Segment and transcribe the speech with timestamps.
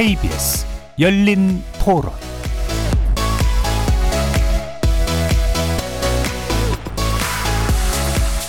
[0.00, 0.64] KBS
[0.98, 2.10] 열린 토론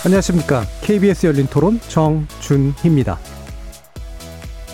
[0.06, 0.64] 안녕하십니까.
[0.82, 3.20] KBS 열린 토론 정준희입니다.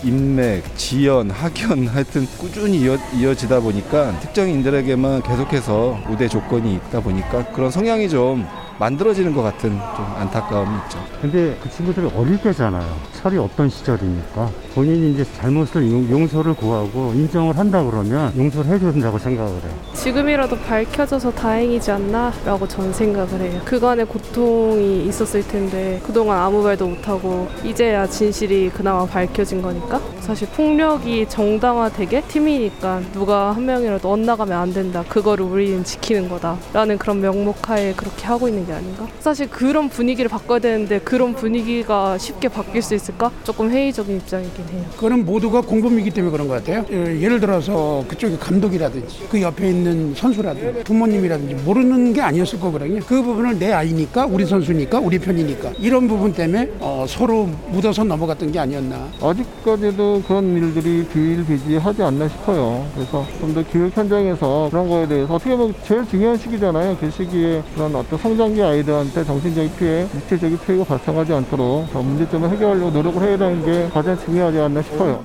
[0.04, 7.72] 인맥, 지연, 학연 하여튼 꾸준히 이어, 이어지다 보니까 특정인들에게만 계속해서 우대 조건이 있다 보니까 그런
[7.72, 8.46] 성향이 좀
[8.78, 10.98] 만들어지는 것 같은 좀 안타까움이 있죠.
[11.20, 12.86] 근데 그 친구들이 어릴 때잖아요.
[13.20, 14.48] 철이 어떤 시절입니까?
[14.74, 19.72] 본인이 이제 잘못을 용- 용서를 구하고 인정을 한다 그러면 용서를 해줘야 된다고 생각을 해요.
[19.94, 23.60] 지금이라도 밝혀져서 다행이지 않나라고 저는 생각을 해요.
[23.64, 31.26] 그간의 고통이 있었을 텐데 그동안 아무 말도 못하고 이제야 진실이 그나마 밝혀진 거니까 사실 폭력이
[31.28, 35.02] 정당화되게 팀이니까 누가 한 명이라도 엇나가면 안 된다.
[35.08, 39.06] 그거를 우리는 지키는 거다라는 그런 명목하에 그렇게 하고 있는 게 아닌가?
[39.20, 43.30] 사실 그런 분위기를 바꿔야 되는데 그런 분위기가 쉽게 바뀔 수 있을까?
[43.44, 44.84] 조금 회의적인 입장이긴 해요.
[44.94, 46.84] 그거는 모두가 공범이기 때문에 그런 것 같아요.
[46.90, 53.00] 예, 예를 들어서 그쪽에 감독이라든지 그 옆에 있는 선수라든지 부모님이라든지 모르는 게 아니었을 거거든요.
[53.06, 58.52] 그 부분을 내 아이니까 우리 선수니까 우리 편이니까 이런 부분 때문에 어, 서로 묻어서 넘어갔던
[58.52, 59.08] 게 아니었나.
[59.22, 62.86] 아직까지도 그런 일들이 비일비재하지 않나 싶어요.
[62.94, 66.98] 그래서 좀 더 교육 현장에서 그런 거에 대해서 어떻게 보면 제일 중요한 시기잖아요.
[67.00, 72.50] 그 시기에 그런 어떤 성장 기 아이들한테 정신적인 피해, 육체적인 피해가 발생하지 않도록 더 문제점을
[72.50, 75.24] 해결하려고 노력을 해야 되는 게 가장 중요하지 않나 싶어요.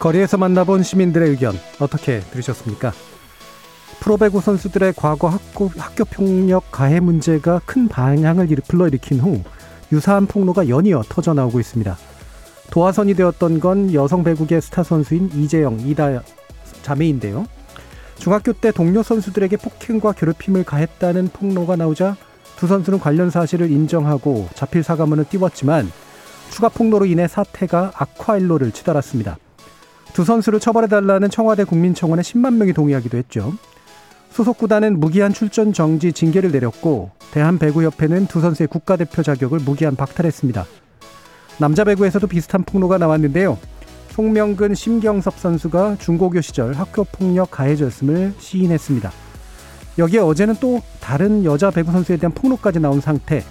[0.00, 2.92] 거리에서 만나본 시민들의 의견 어떻게 들으셨습니까?
[4.00, 9.44] 프로배구 선수들의 과거 학교, 학교 폭력 가해 문제가 큰 방향을 일- 불러일으킨 후
[9.92, 11.96] 유사한 폭로가 연이어 터져 나오고 있습니다.
[12.72, 16.22] 도화선이 되었던 건 여성 배구계 스타 선수인 이재영, 이다
[16.82, 17.46] 자매인데요.
[18.20, 22.16] 중학교 때 동료 선수들에게 폭행과 괴롭힘을 가했다는 폭로가 나오자
[22.56, 25.90] 두 선수는 관련 사실을 인정하고 자필 사과문을 띄웠지만
[26.50, 29.38] 추가 폭로로 인해 사태가 악화일로를 치달았습니다.
[30.12, 33.54] 두 선수를 처벌해달라는 청와대 국민청원에 10만 명이 동의하기도 했죠.
[34.30, 40.66] 소속 구단은 무기한 출전 정지 징계를 내렸고 대한배구협회는 두 선수의 국가대표 자격을 무기한 박탈했습니다.
[41.58, 43.56] 남자 배구에서도 비슷한 폭로가 나왔는데요.
[44.20, 49.10] 송명근, 심경섭 선수가 중고교 시절 학교 폭력 가해졌음을 시인했습니다.
[49.96, 53.42] 여기에 어제는 또 다른 여자 배구 선수에 대한 폭로까지 나온 상태.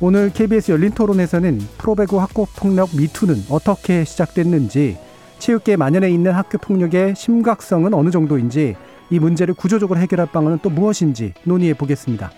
[0.00, 4.98] 오늘 KBS 열린 토론에서는 프로배구 학교 폭력 미투는 어떻게 시작됐는지
[5.38, 8.74] 체육계 만연해 있는 학교 폭력의 심각성은 어느 정도인지
[9.08, 12.32] 이 문제를 구조적으로 해결할 방안은 또 무엇인지 논의해 보겠습니다.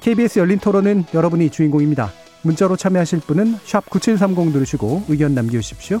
[0.00, 2.10] KBS 열린 토론은 여러분이 주인공입니다.
[2.40, 3.56] 문자로 참여하실 분은
[3.90, 6.00] 9730 누르시고 의견 남겨주십시오.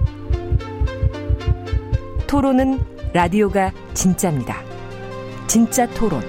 [2.31, 2.79] 토론은
[3.13, 4.55] 라디오가 진짜입니다.
[5.47, 6.21] 진짜 토론,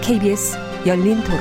[0.00, 0.56] KBS
[0.86, 1.40] 열린 토론.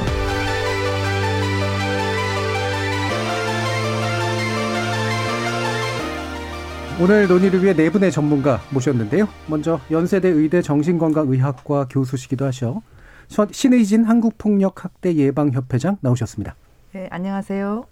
[7.00, 9.28] 오늘 논의를 위해 네 분의 전문가 모셨는데요.
[9.48, 12.82] 먼저 연세대 의대 정신건강의학과 교수시기도 하셔
[13.28, 16.56] 서- 신의진 한국폭력학대 예방협회장 나오셨습니다.
[16.94, 17.86] 네, 안녕하세요.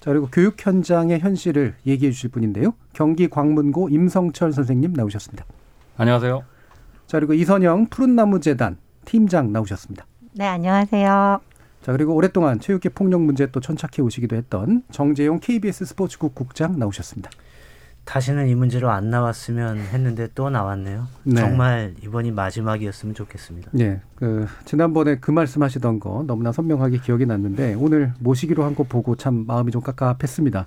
[0.00, 2.72] 자 그리고 교육 현장의 현실을 얘기해 주실 분인데요.
[2.94, 5.44] 경기 광문고 임성철 선생님 나오셨습니다.
[5.98, 6.42] 안녕하세요.
[7.06, 10.06] 자 그리고 이선영 푸른나무재단 팀장 나오셨습니다.
[10.32, 11.40] 네, 안녕하세요.
[11.82, 17.30] 자 그리고 오랫동안 체육계 폭력 문제 또 천착해 오시기도 했던 정재용 KBS 스포츠국 국장 나오셨습니다.
[18.04, 21.06] 다시는 이 문제로 안 나왔으면 했는데 또 나왔네요.
[21.22, 21.40] 네.
[21.40, 23.70] 정말 이번이 마지막이었으면 좋겠습니다.
[23.78, 29.14] 예, 그 지난번에 그 말씀하시던 거 너무나 선명하게 기억이 났는데 오늘 모시기로 한 거 보고
[29.14, 30.66] 참 마음이 좀 깝깝했습니다.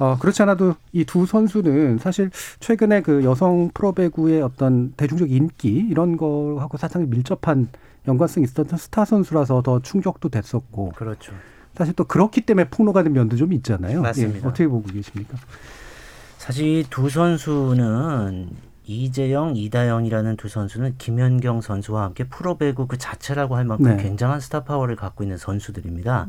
[0.00, 6.16] 어, 그렇지 않아도 이 두 선수는 사실 최근에 그 여성 프로배구의 어떤 대중적 인기 이런
[6.16, 7.68] 거하고 사상이 밀접한
[8.08, 11.32] 연관성이 있었던 스타 선수라서 더 충격도 됐었고 그렇죠.
[11.76, 14.02] 사실 또 그렇기 때문에 폭로가 된 면도 좀 있잖아요.
[14.02, 14.38] 맞습니다.
[14.44, 15.36] 예, 어떻게 보고 계십니까?
[16.40, 18.48] 사실 이두 선수는
[18.86, 24.02] 이재영, 이다영이라는 두 선수는 김연경 선수와 함께 프로배구 그 자체라고 할 만큼 네.
[24.02, 26.28] 굉장한 스타 파워를 갖고 있는 선수들입니다.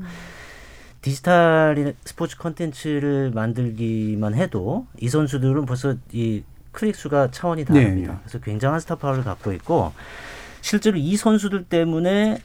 [0.99, 6.43] 디지털 스포츠 컨텐츠를 만들기만 해도 이 선수들은 벌써 이
[6.73, 8.11] 클릭 수가 차원이 다릅니다.
[8.11, 8.19] 네, 네.
[8.21, 9.93] 그래서 굉장한 스타 파워를 갖고 있고
[10.59, 12.37] 실제로 이 선수들 때문에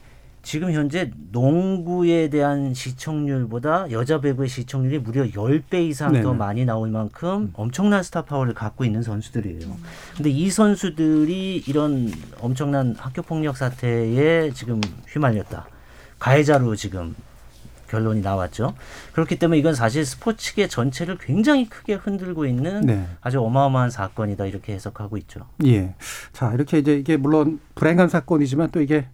[0.47, 6.37] 지금 현재 농구에 대한 시청률보다 여자 배구의 시청률이 무려 10배 이상 더 네네.
[6.37, 9.75] 많이 나올 만큼 엄청난 스타 파워를 갖고 있는 선수들이에요.
[10.15, 14.79] 근데 이 선수들이 이런 엄청난 학교 폭력 사태에 지금
[15.09, 15.67] 휘말렸다.
[16.17, 17.13] 가해자로 지금
[17.89, 18.73] 결론이 나왔죠.
[19.11, 23.05] 그렇기 때문에 이건 사실 스포츠계 전체를 굉장히 크게 흔들고 있는 네.
[23.19, 25.41] 아주 어마어마한 사건이다 이렇게 해석하고 있죠.
[25.65, 25.93] 예.
[26.31, 29.07] 자, 이렇게 이제 이게 물론 불행한 사건이지만 또 이게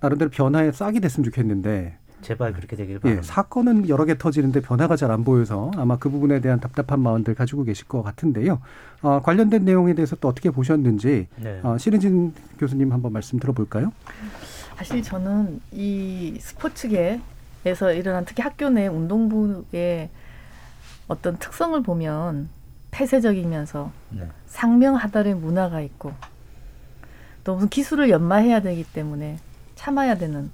[0.00, 3.26] 나름대로 변화에 싹이 됐으면 좋겠는데 제발 그렇게 되길 예, 바랍니다.
[3.26, 7.62] 사건은 여러 개 터지는데 변화가 잘 안 보여서 아마 그 부분에 대한 답답한 마음들 가지고
[7.64, 8.60] 계실 것 같은데요.
[9.02, 11.60] 어, 관련된 내용에 대해서 또 어떻게 보셨는지 네.
[11.62, 13.92] 어, 신은진 교수님 한번 말씀 들어볼까요?
[14.76, 20.10] 사실 저는 이 스포츠계에서 일어난 특히 학교 내 운동부의
[21.06, 22.48] 어떤 특성을 보면
[22.90, 24.28] 폐쇄적이면서 네.
[24.46, 26.12] 상명하달의 문화가 있고
[27.44, 29.38] 또 무슨 기술을 연마해야 되기 때문에
[29.78, 30.50] 참아야 되는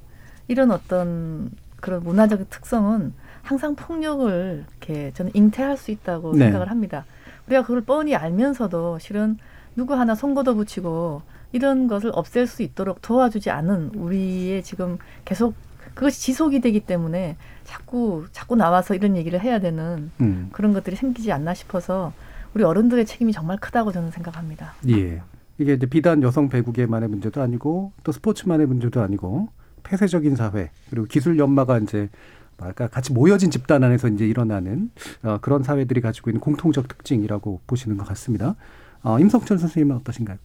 [0.49, 1.50] 이런 어떤
[1.81, 6.44] 그런 문화적 특성은 항상 폭력을 이렇게 저는 잉태할 수 있다고 네.
[6.44, 7.05] 생각을 합니다.
[7.47, 9.38] 우리가 그걸 뻔히 알면서도 실은
[9.76, 11.23] 누구 하나 손 걷어붙이고
[11.53, 15.55] 이런 것을 없앨 수 있도록 도와주지 않은 우리의 지금 계속
[15.94, 20.49] 그것이 지속이 되기 때문에 자꾸 자꾸 나와서 이런 얘기를 해야 되는 음.
[20.53, 22.12] 그런 것들이 생기지 않나 싶어서
[22.53, 24.75] 우리 어른들의 책임이 정말 크다고 저는 생각합니다.
[24.88, 25.23] 예.
[25.58, 29.48] 이게 이제 비단 여성 배구계만의 문제도 아니고 또 스포츠만의 문제도 아니고
[29.84, 32.08] 폐쇄적인 사회 그리고 기술 연마가 이제
[32.56, 34.90] 뭐랄까 같이 모여진 집단 안에서 이제 일어나는
[35.22, 38.54] 어, 그런 사회들이 가지고 있는 공통적 특징이라고 보시는 것 같습니다.
[39.02, 40.38] 어, 임석천 선생님은 어떠신가요?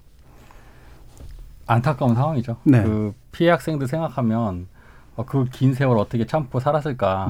[1.67, 2.57] 안타까운 상황이죠.
[2.63, 2.83] 네.
[2.83, 4.67] 그 피해 학생들 생각하면
[5.15, 7.27] 어, 그 긴 세월 어떻게 참고 살았을까.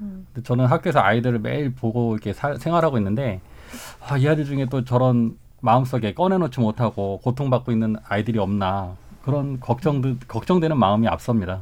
[0.00, 0.26] 음.
[0.42, 3.40] 저는 학교에서 아이들을 매일 보고 이렇게 살- 생활하고 있는데
[4.08, 5.36] 아, 이 아이들 중에 또 저런
[5.72, 11.60] 마음속에 꺼내놓지 못하고 고통받고 있는 아이들이 없나 그런 걱정 걱정되는 마음이 앞섭니다.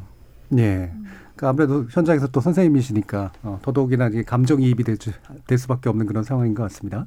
[0.58, 0.90] 예.
[1.36, 5.12] 그 아무래도 현장에서 또 선생님이시니까 어, 더더욱이나 이게 감정이입이 될, 수-
[5.46, 7.06] 될 수밖에 없는 그런 상황인 것 같습니다.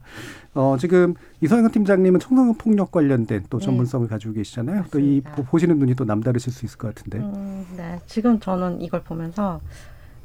[0.55, 3.65] 어, 지금 이성현 팀장님은 청소년 폭력 관련된 또 네.
[3.65, 4.85] 전문성을 가지고 계시잖아요.
[4.91, 5.21] 또 이.
[5.21, 7.19] 보시는 눈이 또 남다르실 수 있을 것 같은데.
[7.19, 7.99] 음, 네.
[8.07, 9.59] 지금 저는 이걸 보면서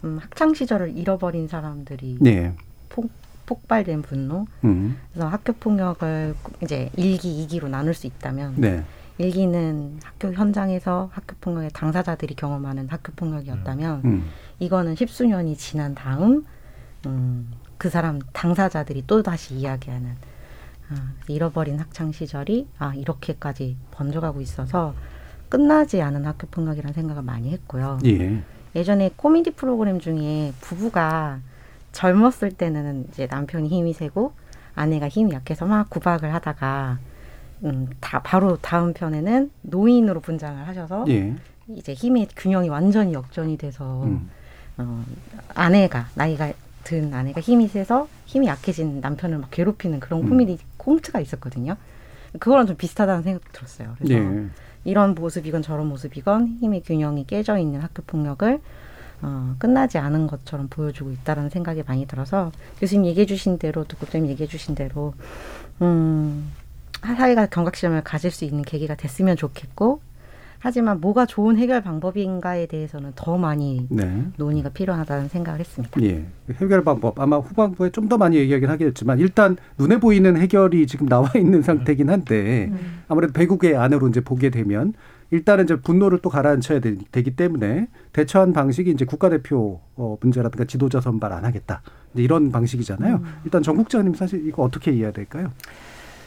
[0.04, 2.54] 음, 학창 시절을 잃어버린 사람들이 네.
[2.88, 3.10] 폭,
[3.48, 4.46] 폭발된 분노.
[4.64, 4.98] 음.
[5.10, 8.84] 그래서 학교 폭력을 이제 일기, 이기로 나눌 수 있다면 네.
[9.16, 14.26] 일기는 학교 현장에서 학교 폭력의 당사자들이 경험하는 학교 폭력이었다면 음.
[14.58, 16.44] 이거는 십수년이 지난 다음
[17.06, 20.10] 음, 그 사람 당사자들이 또 다시 이야기하는
[20.90, 24.94] 아, 잃어버린 학창 시절이 아 이렇게까지 번져가고 있어서
[25.48, 27.98] 끝나지 않은 학교 폭력이라는 생각을 많이 했고요.
[28.04, 28.42] 예.
[28.76, 31.40] 예전에 코미디 프로그램 중에 부부가
[31.98, 34.32] 젊었을 때는 이제 남편이 힘이 세고
[34.76, 36.98] 아내가 힘이 약해서 막 구박을 하다가
[37.64, 41.34] 음, 다 바로 다음 편에는 노인으로 분장을 하셔서 예.
[41.66, 44.30] 이제 힘의 균형이 완전히 역전이 돼서 음.
[44.76, 45.04] 어,
[45.54, 46.52] 아내가 나이가
[46.84, 50.28] 든 아내가 힘이 세서 힘이 약해진 남편을 막 괴롭히는 그런 음.
[50.28, 51.76] 코미디 꽁트가 있었거든요.
[52.38, 53.96] 그거랑 좀 비슷하다는 생각도 들었어요.
[53.98, 54.46] 그래서 예.
[54.84, 58.60] 이런 모습이건 저런 모습이건 힘의 균형이 깨져 있는 학교 폭력을
[59.22, 64.48] 어, 끝나지 않은 것처럼 보여주고 있다라는 생각이 많이 들어서 교수님 얘기해 주신 대로 독국장님 얘기해
[64.48, 65.14] 주신 대로
[65.82, 66.50] 음,
[67.02, 70.00] 사회가 경각심을 가질 수 있는 계기가 됐으면 좋겠고
[70.60, 74.24] 하지만 뭐가 좋은 해결 방법인가에 대해서는 더 많이 네.
[74.38, 76.02] 논의가 필요하다는 생각을 했습니다.
[76.02, 76.26] 예.
[76.60, 81.30] 해결 방법 아마 후반부에 좀 더 많이 얘기하긴 하겠지만 일단 눈에 보이는 해결이 지금 나와
[81.36, 83.02] 있는 상태긴 한데 음.
[83.06, 84.94] 아무래도 배국의 안으로 이제 보게 되면
[85.30, 91.00] 일단은 이제 분노를 또 가라앉혀야 되, 기 때문에 대처한 방식이 이제 국가대표 어, 문제라든가 지도자
[91.00, 91.82] 선발 안 하겠다
[92.14, 93.16] 이제 이런 방식이잖아요.
[93.16, 93.40] 음.
[93.44, 95.52] 일단 정 국장님 사실 이거 어떻게 이해해야 될까요?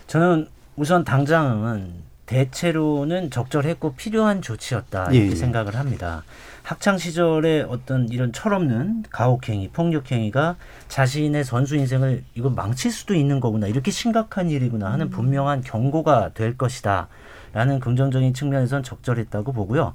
[0.08, 5.36] 저는 우선 당장은 대체로는 적절했고 필요한 조치였다 예, 이렇게 예.
[5.36, 6.24] 생각을 합니다.
[6.64, 10.56] 학창 시절에 어떤 이런 철없는 가혹행위, 폭력행위가
[10.88, 16.58] 자신의 선수 인생을 이거 망칠 수도 있는 거구나 이렇게 심각한 일이구나 하는 분명한 경고가 될
[16.58, 17.10] 것이다.
[17.54, 19.94] 라는 긍정적인 측면에선 적절했다고 보고요.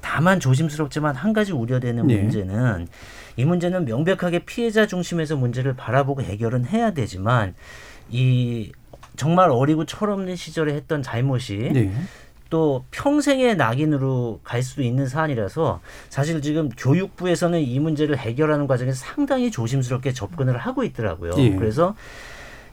[0.00, 2.16] 다만 조심스럽지만 한 가지 우려되는 예.
[2.16, 2.88] 문제는
[3.36, 7.54] 이 문제는 명백하게 피해자 중심에서 문제를 바라보고 해결은 해야 되지만
[8.10, 8.72] 이
[9.16, 11.92] 정말 어리고 철없는 시절에 했던 잘못이 예.
[12.50, 19.50] 또 평생의 낙인으로 갈 수도 있는 사안이라서 사실 지금 교육부에서는 이 문제를 해결하는 과정에서 상당히
[19.50, 21.32] 조심스럽게 접근을 하고 있더라고요.
[21.38, 21.50] 예.
[21.56, 21.94] 그래서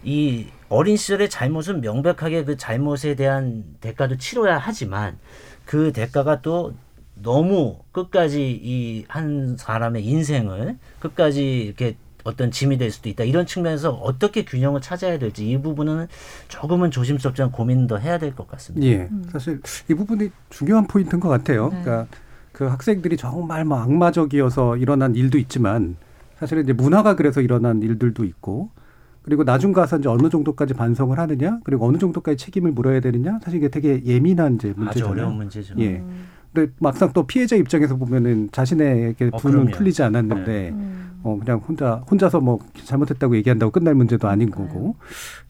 [0.04, 5.18] 이 어린 시절의 잘못은 명백하게 그 잘못에 대한 대가도 치러야 하지만
[5.66, 6.74] 그 대가가 또
[7.22, 13.24] 너무 끝까지 이 한 사람의 인생을 끝까지 이렇게 어떤 짐이 될 수도 있다.
[13.24, 16.08] 이런 측면에서 어떻게 균형을 찾아야 될지 이 부분은
[16.48, 18.86] 조금은 조심스럽지만 고민 더 해야 될 것 같습니다.
[18.88, 19.08] 예.
[19.32, 21.70] 사실 이 부분이 중요한 포인트인 것 같아요.
[21.70, 21.82] 네.
[21.84, 22.08] 그러니까
[22.52, 25.98] 그 학생들이 정말 뭐 악마적이어서 일어난 일도 있지만
[26.40, 28.72] 사실은 이제 문화가 그래서 일어난 일들도 있고
[29.26, 33.58] 그리고 나중 가서 이제 어느 정도까지 반성을 하느냐 그리고 어느 정도까지 책임을 물어야 되느냐 사실
[33.58, 35.12] 이게 되게 예민한 이제 아주 문제잖아요.
[35.12, 35.74] 어려운 문제죠.
[35.80, 36.04] 예.
[36.54, 39.72] 근데 막상 또 피해자 입장에서 보면은 자신에게 어, 분은 그럼요.
[39.72, 40.76] 풀리지 않았는데
[41.24, 44.96] 어 그냥 혼자 혼자서 뭐 잘못했다고 얘기한다고 끝날 문제도 아닌 거고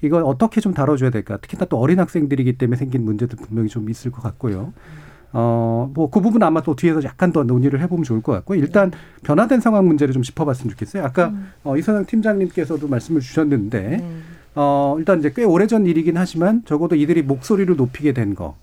[0.01, 4.09] 이걸 어떻게 좀 다뤄줘야 될까 특히나 또 어린 학생들이기 때문에 생긴 문제도 분명히 좀 있을
[4.09, 4.71] 것 같고요.
[5.37, 8.89] 어, 뭐, 그 부분 아마 또 뒤에서 약간 더 논의를 해보면 좋을 것 같고, 일단
[9.23, 11.03] 변화된 상황 문제를 좀 짚어봤으면 좋겠어요.
[11.03, 11.33] 아까,
[11.65, 14.01] 어, 이선영 팀장님께서도 말씀을 주셨는데,
[14.55, 18.55] 어, 일단 이제 꽤 오래전 일이긴 하지만 적어도 이들이 목소리를 높이게 된 거.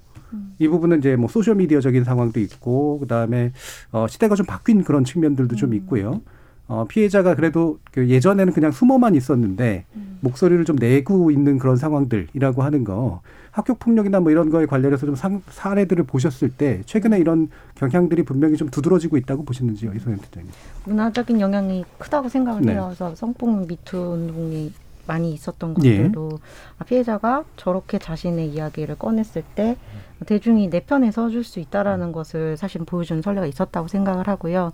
[0.58, 3.52] 이 부분은 이제 뭐 소셜 미디어적인 상황도 있고, 그 다음에,
[3.90, 6.22] 어, 시대가 좀 바뀐 그런 측면들도 좀 있고요.
[6.68, 9.84] 어, 피해자가 그래도 그 예전에는 그냥 숨어만 있었는데
[10.20, 13.20] 목소리를 좀 내고 있는 그런 상황들이라고 하는 거
[13.52, 18.56] 학교 폭력이나 뭐 이런 거에 관련해서 좀 상, 사례들을 보셨을 때 최근에 이런 경향들이 분명히
[18.56, 20.50] 좀 두드러지고 있다고 보시는지요, 이소연 팀장님?
[20.86, 22.72] 문화적인 영향이 크다고 생각을 네.
[22.72, 22.86] 해요.
[22.86, 24.72] 그래서 성폭력 미투 운동이
[25.06, 25.98] 많이 있었던 예.
[25.98, 26.38] 것들도
[26.78, 29.76] 아, 피해자가 저렇게 자신의 이야기를 꺼냈을 때
[30.24, 34.72] 대중이 내 편에 서줄 수 있다라는 것을 사실 보여주는 선례가 있었다고 생각을 하고요.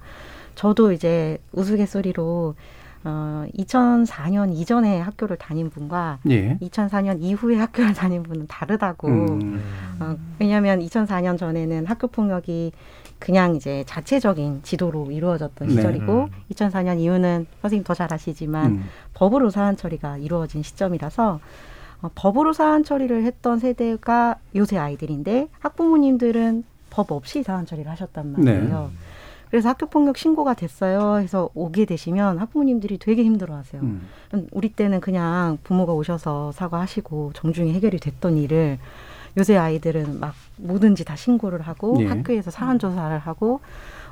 [0.55, 2.55] 저도 이제 우스갯소리로
[3.05, 6.59] 어, 2004년 이전에 학교를 다닌 분과 예.
[6.59, 9.09] 2004년 이후에 학교를 다닌 분은 다르다고.
[9.09, 9.63] 음.
[10.01, 12.73] 어, 왜냐하면 2004년 전에는 학교 폭력이
[13.19, 15.75] 그냥 이제 자체적인 지도로 이루어졌던 네.
[15.75, 16.29] 시절이고 음.
[16.53, 18.85] 2004년 이후는 선생님 더 잘 아시지만 음.
[19.15, 21.41] 법으로 사안 처리가 이루어진 시점이라서
[22.03, 28.91] 어, 법으로 사안 처리를 했던 세대가 요새 아이들인데 학부모님들은 법 없이 사안 처리를 하셨단 말이에요.
[29.51, 31.19] 그래서 학교 폭력 신고가 됐어요.
[31.19, 33.83] 해서 오게 되시면 학부모님들이 되게 힘들어하세요.
[33.83, 34.07] 음.
[34.35, 38.79] 음, 우리 때는 그냥 부모가 오셔서 사과하시고 정중히 해결이 됐던 일을
[39.37, 42.07] 요새 아이들은 막 뭐든지 다 신고를 하고 예.
[42.07, 43.61] 학교에서 사안 조사를 하고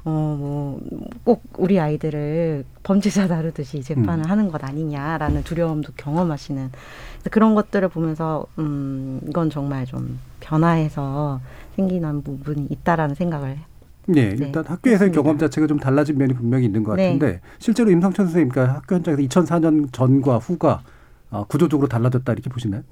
[0.04, 0.78] 어 뭐
[1.24, 4.30] 꼭 우리 아이들을 범죄자 다루듯이 재판을 음.
[4.30, 6.70] 하는 것 아니냐라는 두려움도 경험하시는
[7.32, 11.40] 그런 것들을 보면서 음 이건 정말 좀 변화해서
[11.74, 13.58] 생기는 부분이 있다라는 생각을
[14.06, 17.04] 네, 일단 학교에서의 경험 자체가 좀 달라진 면이 분명히 있는 것 네.
[17.04, 20.82] 같은데 실제로 임성천 선생님, 그러니까 학교 현장에서 2004년 전과 후가
[21.30, 22.82] 어, 구조적으로 달라졌다 이렇게 보시나요?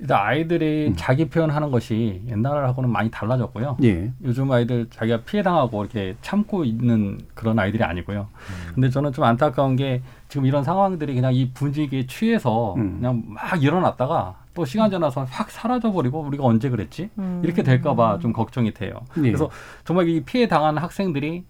[0.00, 3.78] 일단 아이들이 자기 표현하는 것이 옛날하고는 많이 달라졌고요.
[3.82, 4.12] 예.
[4.22, 8.28] 요즘 아이들 자기가 피해 당하고 이렇게 참고 있는 그런 아이들이 아니고요.
[8.74, 14.36] 근데 저는 좀 안타까운 게 지금 이런 상황들이 그냥 이 분위기에 취해서 그냥 막 일어났다가
[14.58, 17.10] 또 시간 지나서 확 사라져 버리고 우리가 언제 그랬지?
[17.16, 17.40] 음.
[17.44, 19.02] 이렇게 될까봐 좀 걱정이 돼요.
[19.18, 19.20] 예.
[19.22, 19.48] 그래서
[19.84, 21.44] 정말 이 피해 당한 학생들이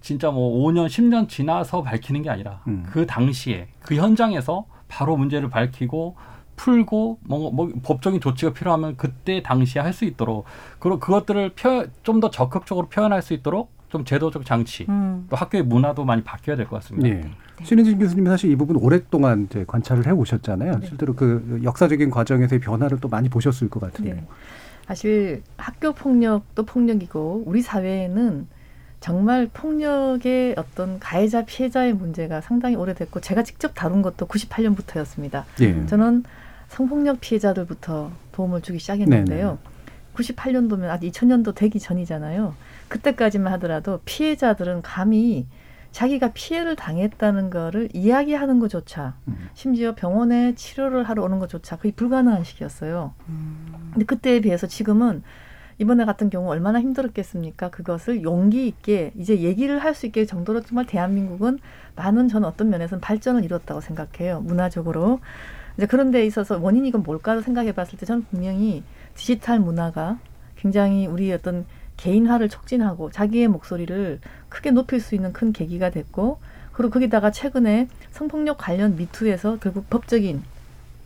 [0.00, 2.84] 진짜 뭐 5년, 10년 지나서 밝히는 게 아니라 음.
[2.88, 6.14] 그 당시에 그 현장에서 바로 문제를 밝히고
[6.54, 10.44] 풀고 뭐, 뭐 법적인 조치가 필요하면 그때 당시에 할 수 있도록
[10.78, 11.56] 그리고 그것들을
[12.04, 15.26] 좀 더 적극적으로 표현할 수 있도록 좀 제도적 장치 음.
[15.28, 17.08] 또 학교의 문화도 많이 바뀌어야 될 것 같습니다.
[17.10, 17.30] 예.
[17.62, 20.78] 신혜진 교수님이 사실 이 부분 오랫동안 이제 관찰을 해 오셨잖아요.
[20.78, 20.86] 네.
[20.86, 24.14] 실제로 그 역사적인 과정에서의 변화를 또 많이 보셨을 것 같은데.
[24.14, 24.24] 네.
[24.86, 28.48] 사실 학교 폭력도 폭력이고 우리 사회에는
[29.00, 35.44] 정말 폭력의 어떤 가해자 피해자의 문제가 상당히 오래됐고 제가 직접 다룬 것도 98년부터였습니다.
[35.60, 35.84] 예.
[35.86, 36.24] 저는
[36.68, 39.58] 성폭력 피해자들부터 도움을 주기 시작했는데요.
[40.14, 42.54] 98년도면 아직 2000년도 되기 전이잖아요.
[42.92, 45.46] 그때까지만 하더라도 피해자들은 감히
[45.92, 49.14] 자기가 피해를 당했다는 거를 이야기하는 것조차
[49.54, 53.14] 심지어 병원에 치료를 하러 오는 것조차 거의 불가능한 시기였어요.
[53.92, 55.22] 근데 그때에 비해서 지금은
[55.78, 57.70] 이번에 같은 경우 얼마나 힘들었겠습니까?
[57.70, 61.58] 그것을 용기 있게 이제 얘기를 할 수 있게 정도로 정말 대한민국은
[61.96, 64.40] 많은 저는 어떤 면에서는 발전을 이뤘다고 생각해요.
[64.40, 65.20] 문화적으로.
[65.76, 68.82] 이제 그런 데 있어서 원인이 이건 뭘까 생각해 봤을 때 저는 분명히
[69.14, 70.18] 디지털 문화가
[70.56, 71.64] 굉장히 우리 어떤
[71.96, 76.38] 개인화를 촉진하고 자기의 목소리를 크게 높일 수 있는 큰 계기가 됐고
[76.72, 80.42] 그리고 거기다가 최근에 성폭력 관련 미투에서 결국 법적인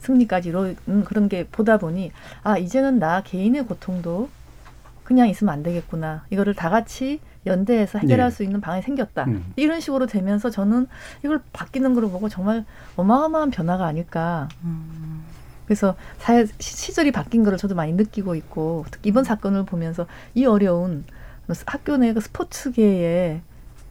[0.01, 2.13] 승리까지 이룬 그런 게 보다 보니
[2.43, 4.29] 아 이제는 나 개인의 고통도
[5.05, 8.35] 그냥 있으면 안 되겠구나 이거를 다 같이 연대해서 해결할 네.
[8.35, 9.53] 수 있는 방안이 생겼다 음.
[9.55, 10.89] 이런 식으로 되면서 저는
[11.25, 12.65] 이걸 바뀌는 걸 보고 정말
[12.97, 14.49] 어마어마한 변화가 아닐까
[15.67, 20.47] 그래서 사회 시- 시절이 바뀐 거를 저도 많이 느끼고 있고 특히 이번 사건을 보면서 이
[20.47, 21.05] 어려운
[21.67, 23.41] 학교 내 그 스포츠계의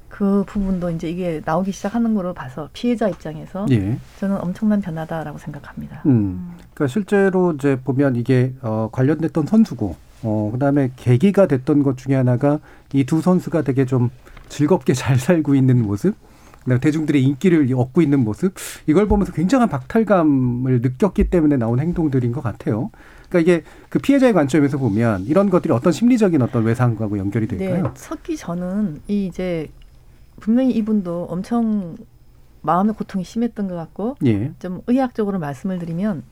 [0.09, 3.97] 그 부분도 이제 이게 나오기 시작하는 거로 봐서 피해자 입장에서 예.
[4.19, 6.03] 저는 엄청난 변화다라고 생각합니다.
[6.05, 6.53] 음.
[6.73, 12.59] 그러니까 실제로 이제 보면 이게 어, 관련됐던 선수고, 어, 그다음에 계기가 됐던 것 중에 하나가
[12.93, 14.09] 이 두 선수가 되게 좀
[14.47, 16.15] 즐겁게 잘 살고 있는 모습.
[16.65, 18.53] 그다음에 대중들의 인기를 얻고 있는 모습
[18.87, 22.89] 이걸 보면서 굉장한 박탈감을 느꼈기 때문에 나온 행동들인 것 같아요.
[23.29, 27.83] 그러니까 이게 그 피해자의 관점에서 보면 이런 것들이 어떤 심리적인 어떤 외상과고 연결이 될까요?
[27.83, 29.69] 네, 섞기 전은 이 이제
[30.39, 31.95] 분명히 이분도 엄청
[32.61, 34.51] 마음의 고통이 심했던 것 같고 예.
[34.59, 36.23] 좀 의학적으로 말씀을 드리면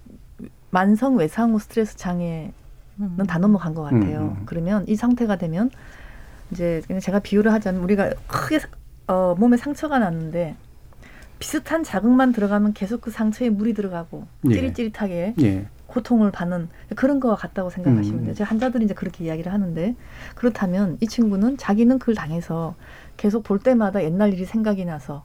[0.72, 2.52] 만성 외상후 스트레스 장애는
[3.28, 4.20] 다 넘어간 것 같아요.
[4.20, 4.42] 음, 음.
[4.46, 5.70] 그러면 이 상태가 되면
[6.52, 8.68] 이제 그냥 제가 비유를 하자면 우리가 크게 사-
[9.08, 10.56] 어, 몸에 상처가 났는데
[11.40, 14.54] 비슷한 자극만 들어가면 계속 그 상처에 물이 들어가고 예.
[14.54, 15.68] 찌릿찌릿하게 예.
[15.88, 18.24] 고통을 받는 그런 거와 같다고 생각하시면 음.
[18.26, 18.34] 돼요.
[18.34, 19.96] 제가 환자들이 이제 그렇게 이야기를 하는데
[20.36, 22.76] 그렇다면 이 친구는 자기는 그걸 당해서
[23.18, 25.24] 계속 볼 때마다 옛날 일이 생각이 나서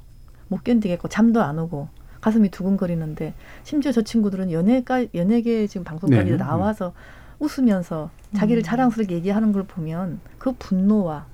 [0.49, 1.89] 못 견디겠고 잠도 안 오고
[2.21, 3.33] 가슴이 두근거리는데
[3.63, 6.37] 심지어 저 친구들은 연예가 연예계 지금 방송까지 네.
[6.37, 6.93] 나와서
[7.39, 11.27] 웃으면서 자기를 자랑스럽게 얘기하는 걸 보면 그 분노와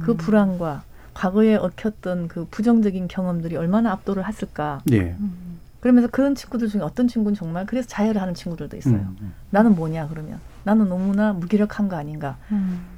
[0.00, 0.84] 그 불안과
[1.18, 4.80] 과거에 얽혔던 그 부정적인 경험들이 얼마나 압도를 했을까.
[4.92, 5.16] 예.
[5.80, 8.94] 그러면서 그런 친구들 중에 어떤 친구는 정말 그래서 자해를 하는 친구들도 있어요.
[9.20, 9.34] 음.
[9.50, 12.36] 나는 뭐냐 그러면 나는 너무나 무기력한 거 아닌가.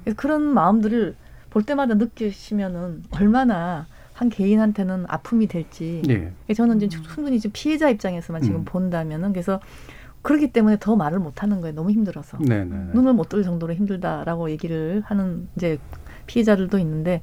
[0.04, 1.16] 그래서 그런 마음들을
[1.48, 6.02] 볼 때마다 느끼시면은 얼마나 한 개인한테는 아픔이 될지.
[6.10, 6.30] 예.
[6.52, 8.64] 저는 이제 충분히 지금 피해자 입장에서만 지금 음.
[8.66, 9.60] 본다면은 그래서
[10.20, 11.74] 그렇기 때문에 더 말을 못 하는 거예요.
[11.74, 12.36] 너무 힘들어서.
[12.38, 12.76] 네, 네.
[12.76, 12.90] 네.
[12.92, 15.78] 눈을 못 뜰 정도로 힘들다라고 얘기를 하는 이제
[16.26, 17.22] 피해자들도 있는데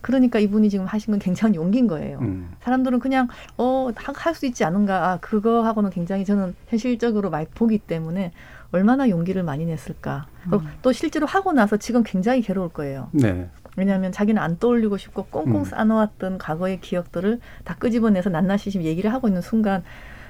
[0.00, 2.18] 그러니까 이분이 지금 하신 건 굉장한 용기인 거예요.
[2.20, 2.50] 음.
[2.60, 7.78] 사람들은 그냥 어 할 수 있지 않은가 아, 그거 하고는 굉장히 저는 현실적으로 많이 보기
[7.78, 8.32] 때문에
[8.70, 13.08] 얼마나 용기를 많이 냈을까 그리고 또 실제로 하고 나서 지금 굉장히 괴로울 거예요.
[13.12, 13.48] 네.
[13.76, 15.64] 왜냐하면 자기는 안 떠올리고 싶고 꽁꽁 음.
[15.64, 19.84] 쌓아놓았던 과거의 기억들을 다 끄집어내서 낱낱이 얘기를 하고 있는 순간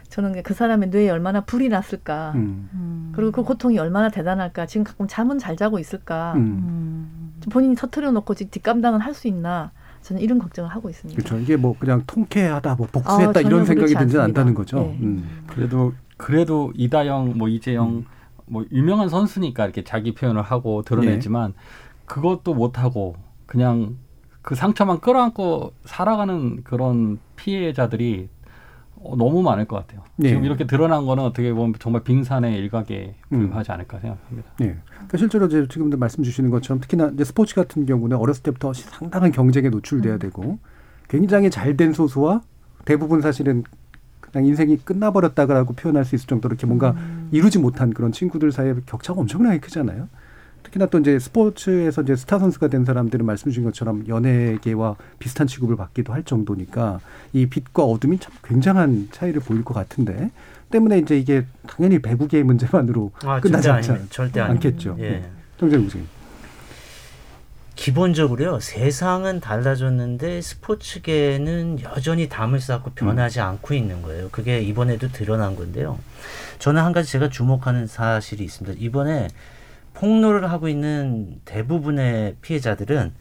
[0.08, 3.12] 저는 그 사람의 뇌에 얼마나 불이 났을까 음.
[3.14, 7.34] 그리고 그 고통이 얼마나 대단할까 지금 가끔 잠은 잘 자고 있을까 음.
[7.40, 9.72] 좀 본인이 터트려 놓고 지금 뒷감당은 할 수 있나
[10.02, 11.20] 저는 이런 걱정을 하고 있습니다.
[11.20, 11.38] 그렇죠.
[11.42, 14.22] 이게 뭐 그냥 통쾌하다, 뭐 복수했다 아, 이런 생각이 들지 않습니다.
[14.24, 14.78] 않다는 거죠.
[14.78, 14.98] 네.
[15.02, 15.42] 음.
[15.48, 18.04] 그래도 그래도 이다영 뭐 이재영 음.
[18.46, 21.52] 뭐 유명한 선수니까 이렇게 자기 표현을 하고 드러내지만
[22.06, 23.16] 그것도 못 하고
[23.46, 23.96] 그냥
[24.40, 28.37] 그 상처만 끌어안고 살아가는 그런 피해자들이 어,
[29.16, 30.02] 너무 많을 것 같아요.
[30.16, 30.28] 네.
[30.28, 33.38] 지금 이렇게 드러난 거는 어떻게 보면 정말 빙산의 일각에 음.
[33.38, 34.50] 불과하지 않을까 생각합니다.
[34.58, 34.76] 네.
[34.90, 39.32] 그러니까 실제로 이제 지금도 말씀 주시는 것처럼 특히나 이제 스포츠 같은 경우는 어렸을 때부터 상당한
[39.32, 40.18] 경쟁에 노출돼야 음.
[40.18, 40.58] 되고
[41.08, 42.42] 굉장히 잘 된 소수와
[42.84, 43.64] 대부분 사실은
[44.20, 47.28] 그냥 인생이 끝나버렸다고 표현할 수 있을 정도로 이렇게 뭔가 음.
[47.30, 50.08] 이루지 못한 그런 친구들 사이에 격차가 엄청나게 크잖아요.
[50.62, 55.76] 특히나 또 이제 스포츠에서 이제 스타 선수가 된 사람들은 말씀 주신 것처럼 연예계와 비슷한 취급을
[55.76, 57.00] 받기도 할 정도니까
[57.32, 60.30] 이 빛과 어둠이 참 굉장한 차이를 보일 것 같은데
[60.70, 64.14] 때문에 이제 이게 당연히 배구계의 문제만으로 아, 끝나지 않지 아닙니다.
[64.14, 64.40] 절대.
[64.40, 64.96] 않겠죠.
[64.98, 65.10] 예.
[65.10, 65.30] 네.
[65.58, 66.06] 정재훈 교수님.
[67.74, 74.28] 기본적으로요 세상은 달라졌는데 스포츠계는 여전히 담을 쌓고 변하지 않고 있는 거예요.
[74.32, 75.98] 그게 이번에도 드러난 건데요.
[76.58, 78.78] 저는 한 가지 제가 주목하는 사실이 있습니다.
[78.80, 79.28] 이번에
[79.98, 83.12] 폭로를 하고 있는 대부분의 피해자들은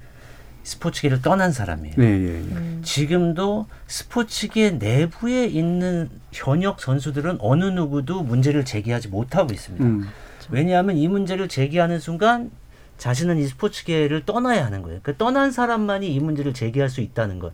[0.64, 1.96] 스포츠계를 떠난 사람이에요.
[1.98, 2.40] 네, 예, 예.
[2.40, 2.82] 음.
[2.84, 9.86] 지금도 스포츠계 내부에 있는 현역 선수들은 어느 누구도 문제를 제기하지 못하고 있습니다.
[9.86, 10.08] 음.
[10.50, 12.52] 왜냐하면 이 문제를 제기하는 순간
[12.98, 15.00] 자신은 이 스포츠계를 떠나야 하는 거예요.
[15.04, 17.54] 그 떠난 사람만이 이 문제를 제기할 수 있다는 것.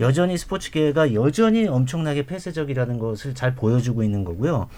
[0.00, 4.68] 여전히 스포츠계가 여전히 엄청나게 폐쇄적이라는 것을 잘 보여주고 있는 거고요.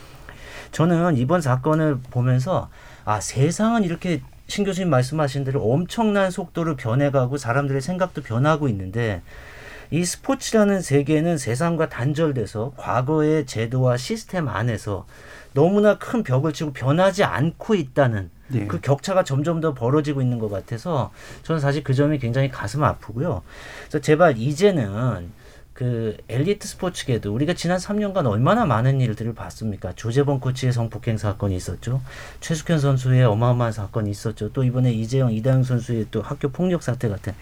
[0.73, 2.71] 저는 이번 사건을 보면서
[3.07, 9.23] 아 세상은 이렇게 신 교수님 말씀하신 대로 엄청난 속도로 변해가고 사람들의 생각도 변하고 있는데
[9.93, 15.07] 이 스포츠라는 세계는 세상과 단절돼서 과거의 제도와 시스템 안에서
[15.55, 18.67] 너무나 큰 벽을 치고 변하지 않고 있다는 예.
[18.67, 21.13] 그 격차가 점점 더 벌어지고 있는 것 같아서
[21.45, 23.43] 저는 사실 그 점이 굉장히 가슴 아프고요.
[23.83, 25.31] 그래서 제발 이제는
[25.77, 29.93] 그 엘리트 스포츠계도 우리가 지난 3년간 얼마나 많은 일들을 봤습니까?
[29.93, 32.01] 조재범 코치의 성폭행 사건이 있었죠.
[32.41, 34.55] 최숙현 선수의 어마어마한 사건이 있었죠.
[34.55, 37.35] 또 이번에 이재영, 이다영 선수의 또 학교 폭력 사태 같은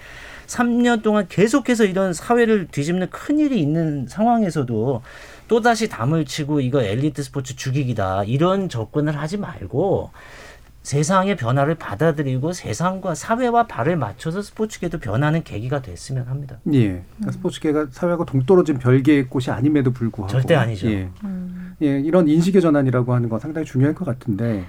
[0.49, 5.03] 3년 동안 계속해서 이런 사회를 뒤집는 큰 일이 있는 상황에서도
[5.47, 10.11] 또다시 담을 치고 이거 엘리트 스포츠 죽이기다 이런 접근을 하지 말고
[10.85, 16.59] 세상의 변화를 받아들이고 세상과 사회와 발을 맞춰서 스포츠계도 변하는 계기가 됐으면 합니다.
[16.75, 17.03] 예.
[17.17, 20.89] 그러니까 스포츠계가 사회하고 동떨어진 별개의 곳이 아님에도 불구하고 절대 아니죠.
[20.89, 21.09] 예.
[21.83, 24.67] 예, 이런 인식의 전환이라고 하는 건 상당히 중요할 것 같은데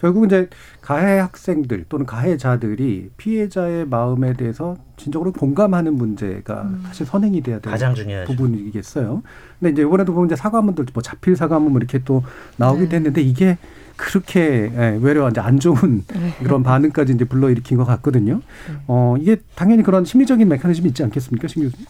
[0.00, 0.48] 결국 이제
[0.80, 7.92] 가해 학생들 또는 가해자들이 피해자의 마음에 대해서 진정으로 공감하는 문제가 사실 선행이 돼야 되는 가장
[7.92, 8.32] 중요하죠.
[8.32, 9.22] 부분이겠어요.
[9.58, 12.22] 근데 이제 이번에도 보면 이제 사과문들 뭐 자필 사과문 뭐 이렇게 또
[12.56, 12.96] 나오기도 네.
[12.96, 13.58] 했는데 이게
[13.96, 16.04] 그렇게 예, 외려 이제 안 좋은
[16.38, 18.42] 그런 반응까지 이제 불러일으킨 것 같거든요.
[18.86, 21.86] 어 이게 당연히 그런 심리적인 메커니즘이 있지 않겠습니까, 신 교수님?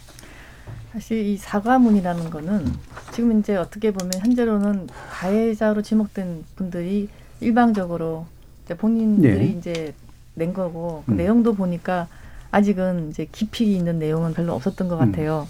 [0.92, 2.72] 사실 이 사과문이라는 거는
[3.12, 7.08] 지금 이제 어떻게 보면 현재로는 가해자로 지목된 분들이
[7.40, 8.26] 일방적으로
[8.64, 9.58] 이제 본인들이 네.
[9.58, 9.94] 이제
[10.34, 11.16] 낸 거고 그 음.
[11.16, 12.08] 내용도 보니까
[12.50, 15.10] 아직은 이제 깊이 있는 내용은 별로 없었던 것 음.
[15.12, 15.46] 같아요.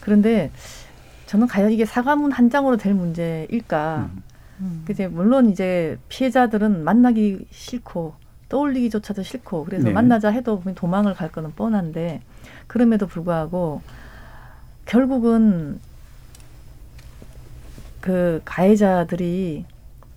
[0.00, 0.50] 그런데
[1.26, 4.10] 저는 과연 이게 사과문 한 장으로 될 문제일까?
[4.12, 4.22] 음.
[4.84, 8.14] 그 이제 물론 이제 피해자들은 만나기 싫고
[8.48, 9.92] 떠올리기조차도 싫고 그래서 네.
[9.92, 12.22] 만나자 해도 도망을 갈 거는 뻔한데
[12.66, 13.82] 그럼에도 불구하고
[14.86, 15.80] 결국은
[18.00, 19.64] 그 가해자들이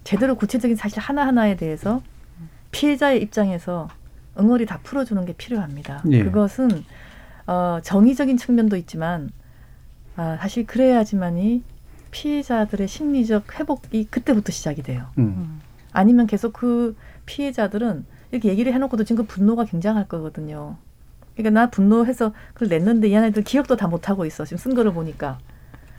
[0.04, 2.01] 제대로 구체적인 사실 하나하나에 대해서
[2.71, 3.89] 피해자의 입장에서
[4.39, 6.04] 응어리 다 풀어주는 게 필요합니다.
[6.12, 6.23] 예.
[6.23, 6.86] 그것은
[7.47, 9.32] 어, 정의적인 측면도 있지만
[10.15, 11.63] 아, 사실 그래야지만이
[12.12, 15.06] 피해자들의 심리적 회복이 그때부터 시작이 돼요.
[15.17, 15.62] 음.
[15.91, 16.95] 아니면 계속 그
[17.26, 20.78] 피해자들은 이렇게 얘기를 해놓고도 지금 그 분노가 굉장할 거거든요.
[21.36, 24.45] 그러니까 나 분노해서 그걸 냈는데 이 안에들 기억도 다 못하고 있어.
[24.45, 25.39] 지금 쓴 거를 보니까.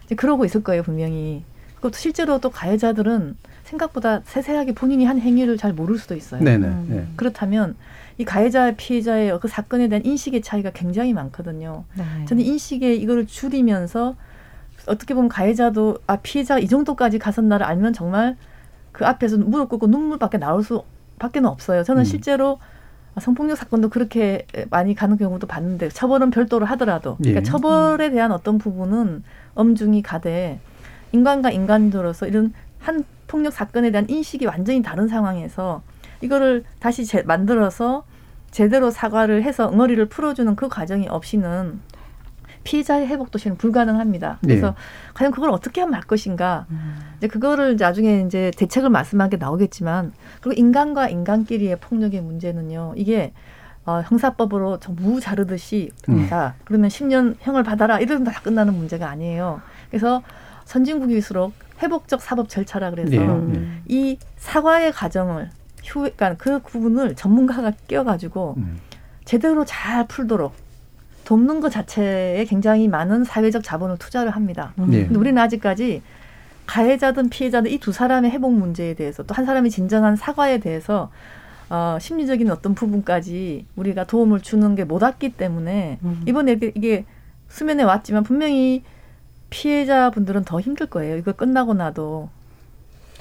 [0.04, 1.44] 이제 그러고 있을 거예요, 분명히.
[1.76, 6.42] 그것도 실제로 또 가해자들은 생각보다 세세하게 본인이 한 행위를 잘 모를 수도 있어요.
[6.42, 6.66] 네네.
[6.90, 7.06] 예.
[7.16, 7.76] 그렇다면
[8.18, 11.84] 이 가해자 피해자의 그 사건에 대한 인식의 차이가 굉장히 많거든요.
[11.96, 12.04] 네.
[12.26, 14.16] 저는 인식에 이거를 줄이면서
[14.86, 18.36] 어떻게 보면 가해자도 아 피해자가 이 정도까지 갔었나를 알면 정말
[18.90, 20.84] 그 앞에서 무릎 꿇고 눈물밖에 나올 수
[21.18, 21.84] 밖에는 없어요.
[21.84, 22.04] 저는 음.
[22.04, 22.58] 실제로
[23.20, 27.42] 성폭력 사건도 그렇게 많이 가는 경우도 봤는데 처벌은 별도로 하더라도 그러니까 예.
[27.42, 29.22] 처벌에 대한 어떤 부분은
[29.54, 30.60] 엄중히 가되
[31.12, 35.82] 인간과 인간으로서 이런 한 폭력 사건에 대한 인식이 완전히 다른 상황에서
[36.22, 38.04] 이거를 다시 제, 만들어서
[38.50, 41.80] 제대로 사과를 해서 응어리를 풀어주는 그 과정이 없이는
[42.64, 44.38] 피해자의 회복도 실은 불가능합니다.
[44.40, 44.74] 그래서 네.
[45.14, 46.66] 과연 그걸 어떻게 하면 할 것인가.
[47.18, 52.94] 이제 그거를 나중에 이제 대책을 말씀하게 나오겠지만 그리고 인간과 인간끼리의 폭력의 문제는요.
[52.96, 53.32] 이게
[53.84, 56.28] 어, 형사법으로 전부 자르듯이 음.
[56.28, 59.60] 자 그러면 10년 형을 받아라 이러면 다 끝나는 문제가 아니에요.
[59.90, 60.22] 그래서
[60.64, 63.18] 선진국일수록 회복적 사법 절차라 그래서 예.
[63.18, 63.82] 음.
[63.88, 65.50] 이 사과의 과정을
[65.84, 68.78] 후에 그러니까 그 부분을 전문가가 끼워가지고 음.
[69.24, 70.54] 제대로 잘 풀도록
[71.24, 74.72] 돕는 것 자체에 굉장히 많은 사회적 자본을 투자를 합니다.
[74.92, 75.04] 예.
[75.04, 76.02] 근데 우리는 아직까지
[76.66, 81.10] 가해자든 피해자든 이 두 사람의 회복 문제에 대해서 또 한 사람이 진정한 사과에 대해서
[81.70, 86.22] 어, 심리적인 어떤 부분까지 우리가 도움을 주는 게 못 왔기 때문에 음.
[86.26, 87.04] 이번에 이게, 이게
[87.48, 88.82] 수면에 왔지만 분명히
[89.50, 91.16] 피해자분들은 더 힘들 거예요.
[91.16, 92.28] 이거 끝나고 나도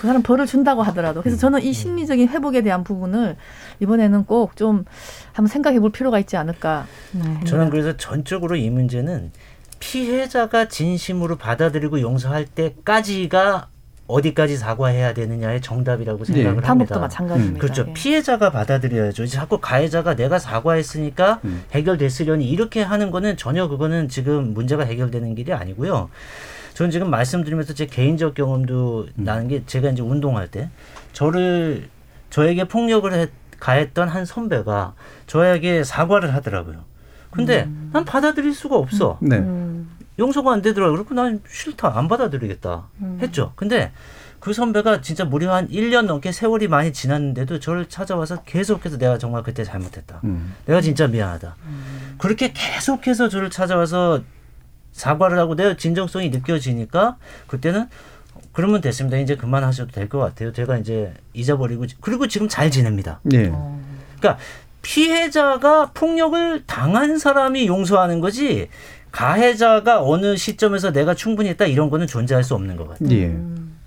[0.01, 3.35] 그 사람 벌을 준다고 하더라도 그래서 저는 이 심리적인 회복에 대한 부분을
[3.81, 4.83] 이번에는 꼭 좀
[5.33, 6.85] 한번 생각해 볼 필요가 있지 않을까.
[7.11, 7.43] 네.
[7.45, 9.31] 저는 그래서 전적으로 이 문제는
[9.79, 13.67] 피해자가 진심으로 받아들이고 용서할 때까지가
[14.07, 16.33] 어디까지 사과해야 되느냐의 정답이라고 네.
[16.33, 16.99] 생각을 방법도 합니다.
[16.99, 17.59] 마찬가지입니다.
[17.61, 17.85] 그렇죠.
[17.87, 17.93] 예.
[17.93, 19.25] 피해자가 받아들여야죠.
[19.27, 21.63] 자꾸 가해자가 내가 사과했으니까 음.
[21.71, 26.09] 해결됐으려니 이렇게 하는 거는 전혀 그거는 지금 문제가 해결되는 길이 아니고요.
[26.81, 29.23] 저는 지금 말씀드리면서 제 개인적 경험도 음.
[29.23, 30.71] 나는 게 제가 이제 운동할 때
[31.13, 31.89] 저를
[32.31, 34.95] 저에게 폭력을 했, 가했던 한 선배가
[35.27, 36.83] 저에게 사과를 하더라고요.
[37.29, 39.19] 근데 난 받아들일 수가 없어.
[39.21, 39.37] 네.
[39.37, 39.91] 음.
[40.17, 40.97] 용서가 안 되더라고요.
[40.97, 41.95] 그리고 난 싫다.
[41.95, 42.87] 안 받아들이겠다.
[43.21, 43.53] 했죠.
[43.55, 43.91] 근데
[44.39, 49.43] 그 선배가 진짜 무려 한 1년 넘게 세월이 많이 지났는데도 저를 찾아와서 계속해서 내가 정말
[49.43, 50.19] 그때 잘못했다.
[50.23, 50.55] 음.
[50.65, 51.55] 내가 진짜 미안하다.
[52.17, 54.21] 그렇게 계속해서 저를 찾아와서
[54.93, 57.87] 사과를 하고 내 진정성이 느껴지니까 그때는
[58.53, 59.17] 그러면 됐습니다.
[59.17, 60.51] 이제 그만하셔도 될 것 같아요.
[60.51, 63.19] 제가 이제 잊어버리고 그리고 지금 잘 지냅니다.
[63.33, 63.51] 예.
[64.19, 64.37] 그러니까
[64.81, 68.67] 피해자가 폭력을 당한 사람이 용서하는 거지
[69.11, 73.11] 가해자가 어느 시점에서 내가 충분히 했다 이런 거는 존재할 수 없는 것 같아요.
[73.11, 73.37] 예.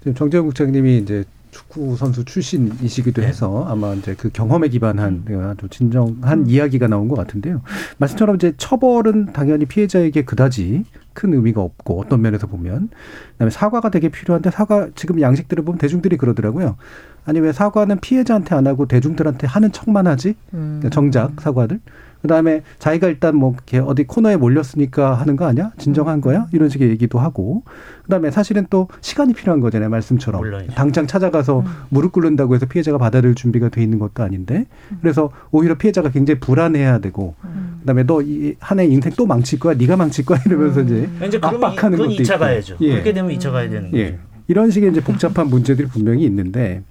[0.00, 3.28] 지금 정재영 국장님이 이제 축구 선수 출신이시기도 네.
[3.28, 5.40] 해서 아마 이제 그 경험에 기반한 음.
[5.40, 7.62] 아주 진정한 이야기가 나온 것 같은데요.
[7.98, 12.88] 말씀처럼 이제 처벌은 당연히 피해자에게 그다지 큰 의미가 없고 어떤 면에서 보면
[13.32, 16.76] 그다음에 사과가 되게 필요한데 사과 지금 양식들을 보면 대중들이 그러더라고요.
[17.24, 20.34] 아니 왜 사과는 피해자한테 안 하고 대중들한테 하는 척만 하지?
[20.54, 20.80] 음.
[20.80, 21.80] 그러니까 정작 사과를.
[22.24, 25.72] 그다음에 자기가 일단 뭐 이렇게 어디 코너에 몰렸으니까 하는 거 아니야?
[25.76, 26.46] 진정한 거야?
[26.52, 27.64] 이런 식의 얘기도 하고.
[28.04, 29.90] 그다음에 사실은 또 시간이 필요한 거잖아요.
[29.90, 30.40] 말씀처럼.
[30.40, 30.72] 물론이죠.
[30.72, 34.64] 당장 찾아가서 무릎 꿇는다고 해서 피해자가 받아들일 준비가 돼 있는 것도 아닌데.
[35.02, 37.34] 그래서 오히려 피해자가 굉장히 불안해야 되고.
[37.80, 39.74] 그다음에 너 이 한 해 인생 또 망칠 거야?
[39.74, 40.38] 네가 망칠 거야?
[40.46, 42.38] 이러면서 이제 이제 그러면 이- 압박하는 그건 것도 2차 있고.
[42.38, 42.76] 가야죠.
[42.80, 42.90] 예.
[42.92, 43.98] 그렇게 되면 2차 가야 되는 거죠.
[44.02, 44.18] 예.
[44.46, 46.82] 이런 식의 이제 복잡한 문제들이 분명히 있는데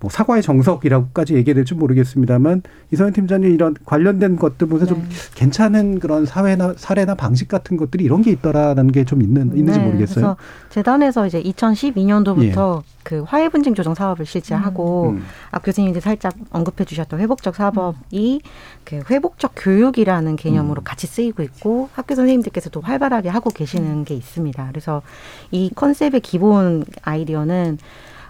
[0.00, 2.62] 뭐 사과의 정석이라고까지 얘기해야 될지 모르겠습니다만
[2.92, 5.14] 이성현 팀장님 이런 관련된 것들 보면서 좀 네.
[5.34, 9.84] 괜찮은 그런 사회나 사례나 방식 같은 것들이 이런 게 있더라라는 게 좀 있는 있는지 네,
[9.84, 10.14] 모르겠어요.
[10.14, 10.36] 그래서
[10.70, 15.22] 재단에서 이제 2012년도부터 그 화해 분쟁 조정 사업을 실시하고 음.
[15.50, 18.40] 아 교수님들 살짝 언급해 주셨던 회복적 사법이
[18.84, 20.84] 그 회복적 교육이라는 개념으로 음.
[20.84, 24.68] 같이 쓰이고 있고 학교 선생님들께서도 활발하게 하고 계시는 게 있습니다.
[24.70, 25.02] 그래서
[25.50, 27.78] 이 컨셉의 기본 아이디어는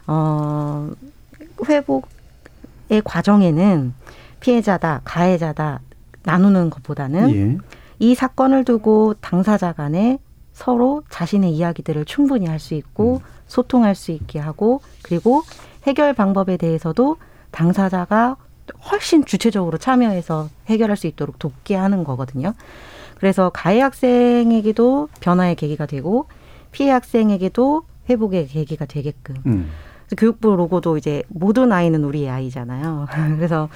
[0.07, 0.91] 어
[1.67, 3.95] 회복의 과정에는
[4.41, 5.81] 피해자다, 가해자다
[6.23, 7.59] 나누는 것보다는 예.
[7.99, 10.19] 이 사건을 두고 당사자 간에
[10.53, 15.43] 서로 자신의 이야기들을 충분히 할 수 있고 소통할 수 있게 하고 그리고
[15.87, 17.17] 해결 방법에 대해서도
[17.51, 18.37] 당사자가
[18.91, 22.55] 훨씬 주체적으로 참여해서 해결할 수 있도록 돕게 하는 거거든요.
[23.17, 26.27] 그래서 가해 학생에게도 변화의 계기가 되고
[26.73, 29.71] 피해 학생에게도 회복의 계기가 되게끔 음.
[30.17, 33.07] 교육부 로고도 이제 모든 아이는 우리의 아이잖아요.
[33.37, 33.69] 그래서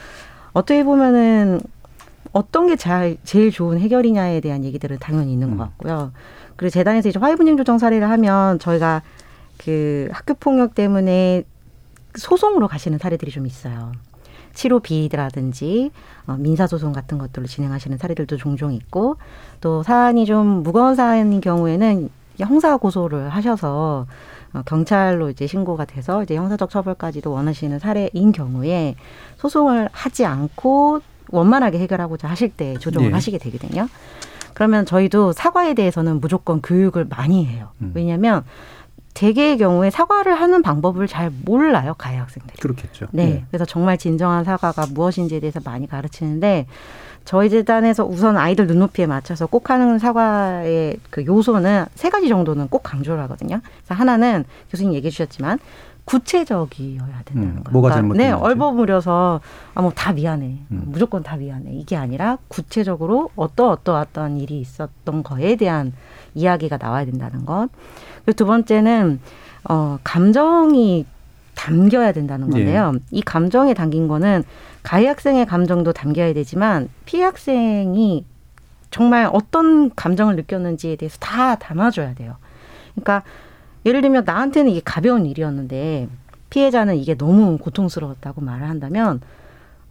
[0.53, 1.61] 어떻게 보면은
[2.33, 6.13] 어떤 게 잘, 제일 좋은 해결이냐에 대한 얘기들은 당연히 있는 것 같고요.
[6.57, 9.03] 그리고 재단에서 이제 화해분쟁 조정 사례를 하면 저희가
[9.57, 11.45] 그 학교 폭력 때문에
[12.15, 13.93] 소송으로 가시는 사례들이 좀 있어요.
[14.55, 15.93] 치료 비위라든지
[16.27, 19.17] 어, 민사 소송 같은 것들을 진행하시는 사례들도 종종 있고
[19.61, 24.07] 또 사안이 좀 무거운 사안인 경우에는 형사 고소를 하셔서
[24.55, 28.97] 어, 경찰로 이제 신고가 돼서 이제 형사적 처벌까지도 원하시는 사례인 경우에
[29.37, 33.15] 소송을 하지 않고 원만하게 해결하고자 하실 때 조정을 네.
[33.15, 33.89] 하시게 되거든요.
[34.55, 37.69] 그러면 저희도 사과에 대해서는 무조건 교육을 많이 해요.
[37.95, 38.45] 왜냐하면
[39.15, 42.59] 대개의 경우에 사과를 하는 방법을 잘 몰라요 가해 학생들이.
[42.61, 43.07] 그렇겠죠.
[43.13, 43.45] 네.
[43.51, 46.67] 그래서 정말 진정한 사과가 무엇인지에 대해서 많이 가르치는데
[47.29, 52.83] 저희 재단에서 우선 아이들 눈높이에 맞춰서 꼭 하는 사과의 그 요소는 세 가지 정도는 꼭
[52.83, 53.61] 강조를 하거든요.
[53.85, 55.59] 그래서 하나는 교수님 얘기해 주셨지만
[56.07, 57.73] 구체적이어야 된다는 음, 거예요.
[57.73, 58.25] 뭐가 그러니까 잘못됐는지.
[58.25, 59.43] 네, 얼버무려서
[59.75, 60.57] 아 뭐 다 미안해.
[60.71, 60.83] 음.
[60.87, 61.71] 무조건 다 미안해.
[61.73, 65.93] 이게 아니라 구체적으로 어떠 어떠했던 일이 있었던 거에 대한
[66.35, 67.69] 이야기가 나와야 된다는 것.
[68.25, 69.21] 그리고 두 번째는
[69.69, 71.05] 어 감정이
[71.55, 72.95] 담겨야 된다는 건데요.
[73.11, 74.45] 이 감정에 담긴 거는
[74.89, 78.25] 가해 학생의 감정도 담겨야 되지만 피해 학생이
[78.91, 82.37] 정말 어떤 감정을 느꼈는지에 대해서 다 담아줘야 돼요.
[82.95, 83.23] 그러니까
[83.85, 86.09] 예를 들면 나한테는 이게 가벼운 일이었는데
[86.49, 89.21] 피해자는 이게 너무 고통스러웠다고 말을 한다면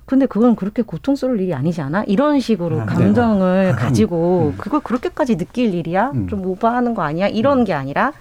[0.08, 2.06] 근데 그건 그렇게 고통스러울 일이 아니지 않아?
[2.06, 2.94] 이런 식으로 아, 네.
[2.96, 3.80] 감정을 음.
[3.80, 6.10] 가지고 그걸 그렇게까지 느낄 일이야?
[6.16, 6.28] 음.
[6.28, 7.28] 좀 오버하는 거 아니야?
[7.28, 8.14] 이런 게 아니라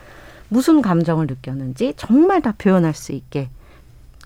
[0.50, 3.48] 무슨 감정을 느꼈는지 정말 다 표현할 수 있게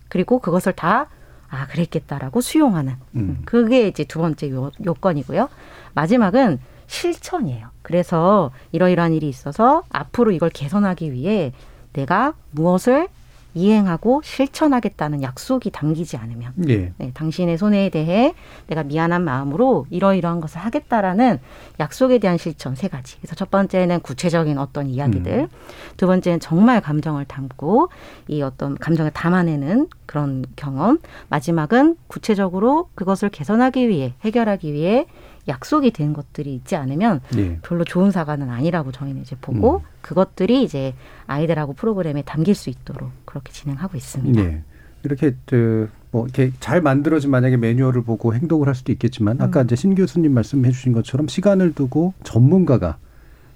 [0.08, 1.06] 그리고 그것을 다
[1.50, 3.42] 아, 그랬겠다라고 수용하는 음.
[3.44, 5.48] 그게 이제 두 번째 요, 요건이고요.
[5.94, 7.68] 마지막은 실천이에요.
[7.82, 11.52] 그래서 이러이러한 일이 있어서 앞으로 이걸 개선하기 위해
[11.92, 13.08] 내가 무엇을
[13.54, 16.92] 이행하고 실천하겠다는 약속이 담기지 않으면 예.
[16.96, 18.34] 네, 당신의 손해에 대해
[18.66, 21.38] 내가 미안한 마음으로 이러이러한 것을 하겠다라는
[21.80, 23.16] 약속에 대한 실천 세 가지.
[23.18, 25.48] 그래서 첫 번째는 구체적인 어떤 이야기들,
[25.96, 27.88] 두 번째는 정말 감정을 담고
[28.28, 35.06] 이 어떤 감정을 담아내는 그런 경험, 마지막은 구체적으로 그것을 개선하기 위해 해결하기 위해
[35.48, 37.58] 약속이 된 것들이 있지 않으면 예.
[37.62, 39.84] 별로 좋은 사과는 아니라고 저희는 이제 보고 음.
[40.02, 40.94] 그것들이 이제
[41.26, 44.40] 아이들하고 프로그램에 담길 수 있도록 그렇게 진행하고 있습니다.
[44.40, 44.62] 예.
[45.02, 49.64] 이렇게 그뭐 이렇게 잘 만들어진 만약에 매뉴얼을 보고 행동을 할 수도 있겠지만 아까 음.
[49.64, 52.98] 이제 신 교수님 말씀해 주신 것처럼 시간을 두고 전문가가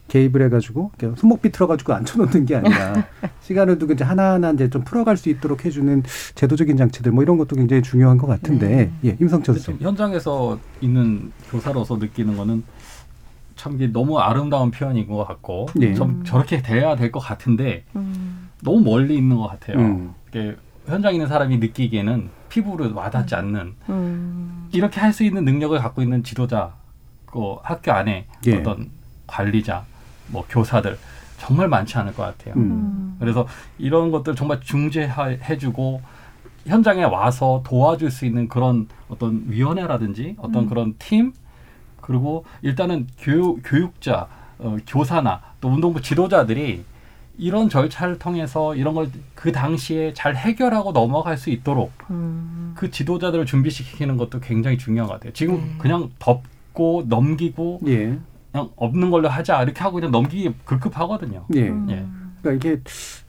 [0.08, 3.06] 개입을 해가지고 손목 비틀어가지고 앉혀놓는 게 아니라
[3.40, 6.02] 시간을 두고 이제 하나하나 이제 좀 풀어갈 수 있도록 해주는
[6.34, 9.72] 제도적인 장치들 뭐 이런 것도 굉장히 중요한 것 같은데 예 임성철 씨.
[9.80, 12.62] 현장에서 있는 교사로서 느끼는 거는
[13.56, 15.94] 참 이게 너무 아름다운 표현인 것 같고 예.
[15.94, 18.50] 좀 저렇게 돼야 될 것 같은데 음.
[18.62, 19.78] 너무 멀리 있는 것 같아요.
[19.78, 20.14] 음.
[20.28, 24.68] 이게 현장에 있는 사람이 느끼기에는 피부로 와닿지 않는 음.
[24.72, 26.74] 이렇게 할 수 있는 능력을 갖고 있는 지도자,
[27.26, 28.56] 그 학교 안에 예.
[28.56, 28.90] 어떤
[29.26, 29.84] 관리자,
[30.28, 30.98] 뭐 교사들
[31.38, 32.54] 정말 많지 않을 것 같아요.
[32.56, 33.16] 음.
[33.18, 33.46] 그래서
[33.78, 36.00] 이런 것들 정말 중재해주고
[36.66, 40.68] 현장에 와서 도와줄 수 있는 그런 어떤 위원회라든지 어떤 음.
[40.68, 41.32] 그런 팀
[42.00, 46.84] 그리고 일단은 교육, 교육자, 어, 교사나 또 운동부 지도자들이
[47.36, 49.10] 이런 절차를 통해서 이런 걸
[49.44, 52.72] 그 당시에 잘 해결하고 넘어갈 수 있도록 음.
[52.74, 55.34] 그 지도자들을 준비시키는 것도 굉장히 중요한 것 같아요.
[55.34, 55.74] 지금 네.
[55.76, 58.18] 그냥 덮고 넘기고 예.
[58.54, 61.44] 그냥 없는 걸로 하자 이렇게 하고 그냥 넘기기 급급하거든요.
[61.56, 61.62] 예.
[61.62, 62.06] 예.
[62.40, 62.80] 그러니까 이게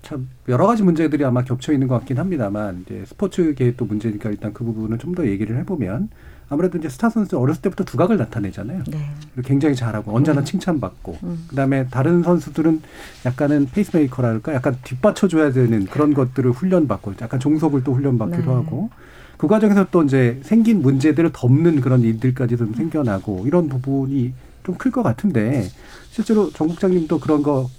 [0.03, 4.53] 참 여러 가지 문제들이 아마 겹쳐 있는 것 같긴 합니다만 이제 스포츠계의 또 문제니까 일단
[4.53, 6.09] 그 부분을 좀더 얘기를 해보면
[6.47, 8.83] 아무래도 이제 스타 선수 어렸을 때부터 두각을 나타내잖아요.
[8.87, 8.99] 네.
[9.33, 10.45] 그리고 굉장히 잘하고 언제나 음.
[10.45, 11.45] 칭찬받고 음.
[11.47, 12.83] 그다음에 다른 선수들은
[13.25, 18.47] 약간은 페이스메이커랄까 약간 뒷받쳐줘야 되는 그런 것들을 훈련받고 약간 종속을 또 훈련받기도 네.
[18.47, 18.91] 하고
[19.37, 24.33] 그 과정에서 또 이제 생긴 문제들을 덮는 그런 일들까지도 좀 생겨나고 이런 부분이
[24.65, 25.69] 좀 클 것 같은데
[26.11, 27.69] 실제로 정 국장님도 그런 거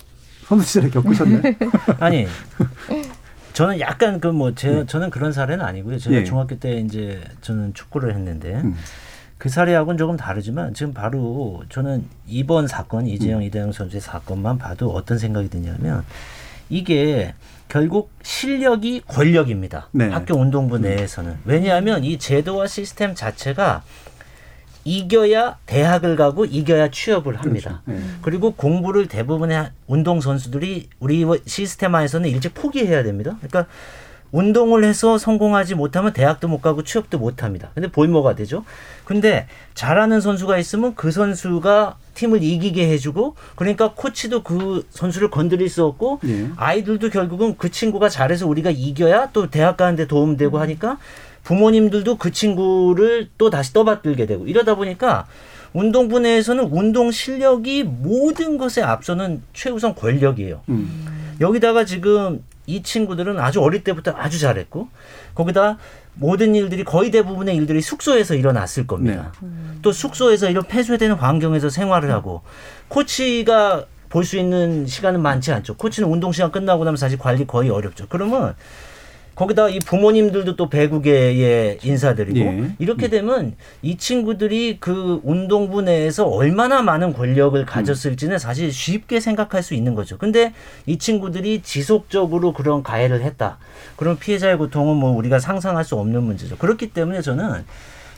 [0.47, 1.43] 선수 시절에 겪으셨나요?
[1.99, 2.27] 아니
[3.53, 5.99] 저는 약간 그 뭐제 저는 그런 사례는 아니고요.
[5.99, 6.25] 제가 예.
[6.25, 8.77] 중학교 때 이제 저는 축구를 했는데 음.
[9.39, 15.19] 그 사례하고는 조금 다르지만 지금 바로 저는 이번 사건 이재영 이대영 선수의 사건만 봐도 어떤
[15.19, 16.05] 생각이 드냐면
[16.69, 17.35] 이게
[17.69, 19.89] 결국 실력이 권력입니다.
[19.93, 20.09] 네.
[20.09, 23.83] 학교 운동부 내에서는 왜냐하면 이 제도와 시스템 자체가
[24.87, 27.83] 이겨야 대학을 가고 이겨야 취업을 합니다.
[27.85, 28.01] 그렇죠.
[28.01, 28.09] 네.
[28.23, 33.37] 그리고 공부를 대부분의 운동 선수들이 우리 시스템화에서는 일찍 포기해야 됩니다.
[33.41, 33.67] 그러니까
[34.31, 37.71] 운동을 해서 성공하지 못하면 대학도 못 가고 취업도 못 합니다.
[37.75, 38.65] 근데 볼모가 되죠.
[39.05, 45.85] 근데 잘하는 선수가 있으면 그 선수가 팀을 이기게 해주고 그러니까 코치도 그 선수를 건드릴 수
[45.85, 46.49] 없고 예.
[46.57, 50.99] 아이들도 결국은 그 친구가 잘해서 우리가 이겨야 또 대학 가는데 도움되고 하니까
[51.47, 55.27] 부모님들도 그 친구를 또 다시 떠받들게 되고 이러다 보니까
[55.73, 60.63] 운동부 내에서는 운동 실력이 모든 것에 앞서는 최우선 권력이에요.
[60.69, 61.37] 음.
[61.41, 64.89] 여기다가 지금 이 친구들은 아주 어릴 때부터 아주 잘했고
[65.37, 65.79] 거기다
[66.15, 69.33] 모든 일들이 거의 대부분의 일들이 숙소에서 일어났을 겁니다.
[69.83, 72.43] 또 숙소에서 이런 폐쇄되는 환경에서 생활을 하고
[72.89, 75.77] 코치가 볼 수 있는 시간은 많지 않죠.
[75.77, 78.07] 코치는 운동 시간 끝나고 나면 사실 관리 거의 어렵죠.
[78.09, 78.55] 그러면
[79.37, 82.71] 거기다 이 부모님들도 또 배구계의 인사들이고 예.
[82.79, 89.75] 이렇게 되면 이 친구들이 그 운동부 내에서 얼마나 많은 권력을 가졌을지는 사실 쉽게 생각할 수
[89.75, 90.17] 있는 거죠.
[90.17, 90.55] 근데
[90.87, 93.59] 이 친구들이 지속적으로 그런 가해를 했다.
[93.97, 96.57] 그럼 피해자의 고통은 뭐 우리가 상상할 수 없는 문제죠.
[96.57, 97.63] 그렇기 때문에 저는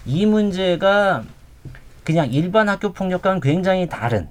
[0.07, 1.25] 이 문제가
[2.05, 4.29] 그냥 일반 학교 폭력과는 굉장히 다른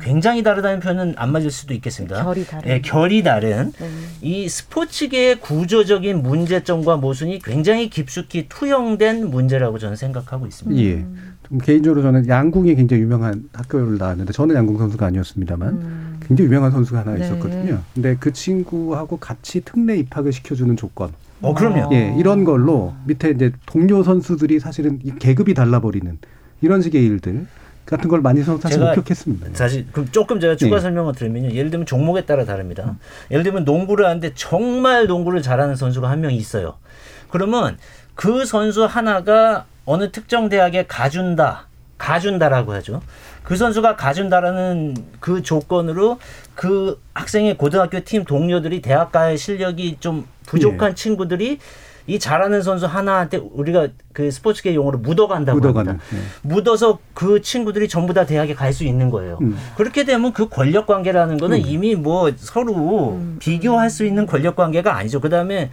[0.00, 2.24] 굉장히 다르다는 표현은 안 맞을 수도 있겠습니다.
[2.24, 2.70] 결이 다른.
[2.70, 3.88] 예, 결이 다른 네.
[4.22, 10.82] 이 스포츠계의 구조적인 문제점과 모순이 굉장히 깊숙이 투영된 문제라고 저는 생각하고 있습니다.
[10.82, 11.04] 예.
[11.48, 17.00] 좀 개인적으로 저는 양궁이 굉장히 유명한 학교를 나왔는데 저는 양궁 선수가 아니었습니다만 굉장히 유명한 선수가
[17.00, 17.24] 하나 네.
[17.24, 17.82] 있었거든요.
[17.92, 21.10] 근데 그 친구하고 같이 특례 입학을 시켜주는 조건.
[21.42, 21.94] 어, 그럼요.
[21.94, 26.18] 예, 이런 걸로 밑에 이제 동료 선수들이 사실은 이 계급이 달라버리는
[26.62, 27.46] 이런 식의 일들
[27.90, 29.48] 같은 걸 많이 서- 사실 제가 목격했습니다.
[29.52, 30.82] 사실 그럼 조금 제가 추가 네.
[30.82, 31.50] 설명을 드리면요.
[31.54, 32.96] 예를 들면 종목에 따라 다릅니다.
[33.30, 36.76] 예를 들면 농구를 하는데 정말 농구를 잘하는 선수가 한 명 있어요.
[37.30, 37.78] 그러면
[38.14, 41.66] 그 선수 하나가 어느 특정 대학에 가준다.
[41.98, 43.02] 가준다라고 하죠.
[43.42, 46.18] 그 선수가 가준다라는 그 조건으로
[46.54, 51.58] 그 학생의 고등학교 팀 동료들이 대학가의 실력이 좀 부족한 친구들이
[52.06, 55.92] 이 잘하는 선수 하나한테 우리가 그 스포츠계 용어로 묻어간다고 묻어가는.
[55.92, 56.06] 합니다.
[56.14, 56.18] 예.
[56.48, 59.38] 묻어서 그 친구들이 전부 다 대학에 갈 수 있는 거예요.
[59.42, 59.56] 음.
[59.76, 65.20] 그렇게 되면 그 권력 관계라는 거는 이미 뭐 서로 비교할 수 있는 권력 관계가 아니죠.
[65.20, 65.70] 그다음에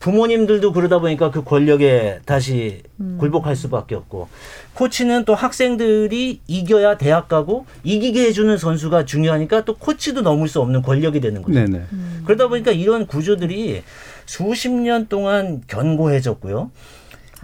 [0.00, 2.82] 부모님들도 그러다 보니까 그 권력에 다시
[3.18, 4.28] 굴복할 수밖에 없고
[4.74, 10.82] 코치는 또 학생들이 이겨야 대학 가고 이기게 해주는 선수가 중요하니까 또 코치도 넘을 수 없는
[10.82, 11.58] 권력이 되는 거죠.
[11.58, 11.82] 네네.
[12.24, 13.82] 그러다 보니까 이런 구조들이
[14.32, 16.70] 수십 년 동안 견고해졌고요.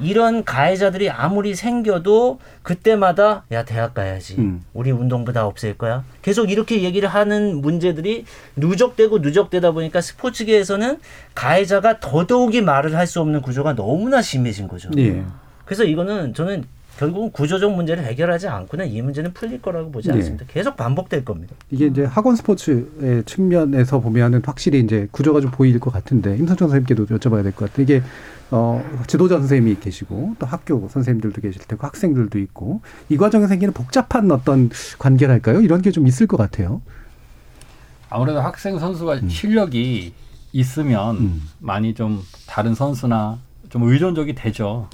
[0.01, 4.65] 이런 가해자들이 아무리 생겨도 그때마다 야 대학 가야지 음.
[4.75, 8.25] 우리 운동부 다 없앨 거야 계속 이렇게 얘기를 하는 문제들이
[8.57, 10.99] 누적되고 누적되다 보니까 스포츠계에서는
[11.35, 14.91] 가해자가 더더욱이 말을 할 수 없는 구조가 너무나 심해진 거죠.
[14.99, 15.23] 예.
[15.65, 16.65] 그래서 이거는 저는
[16.99, 20.15] 결국은 구조적 문제를 해결하지 않고는 이 문제는 풀릴 거라고 보지 네.
[20.17, 20.45] 않습니다.
[20.49, 21.55] 계속 반복될 겁니다.
[21.71, 27.07] 이게 이제 학원 스포츠의 측면에서 보면은 확실히 이제 구조가 좀 보일 것 같은데 임선정 선생님께도
[27.19, 27.83] 여쭤봐야 될 것 같아요.
[27.83, 28.03] 이게
[28.51, 34.31] 어 지도자 선생님이 계시고 또 학교 선생님들도 계실 테고 학생들도 있고 이 과정에 생기는 복잡한
[34.31, 35.61] 어떤 관계랄까요?
[35.63, 36.81] 이런 게 좀 있을 것 같아요.
[38.11, 39.29] 아무래도 학생 선수가 음.
[39.29, 40.13] 실력이
[40.53, 43.39] 있으면 많이 좀 다른 선수나
[43.71, 44.89] 좀 의존적이 되죠.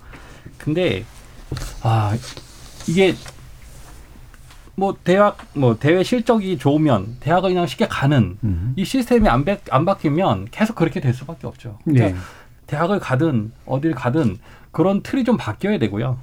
[0.57, 1.05] 근데
[1.83, 2.15] 아
[2.89, 3.15] 이게
[4.77, 8.73] 뭐 대학 뭐 대회 실적이 좋으면 대학을 그냥 쉽게 가는 음.
[8.77, 11.79] 이 시스템이 안, 바, 안 바뀌면 계속 그렇게 될 수밖에 없죠.
[11.85, 12.15] 그러니까 네.
[12.67, 14.39] 대학을 가든 어딜 가든
[14.71, 16.19] 그런 틀이 좀 바뀌어야 되고요.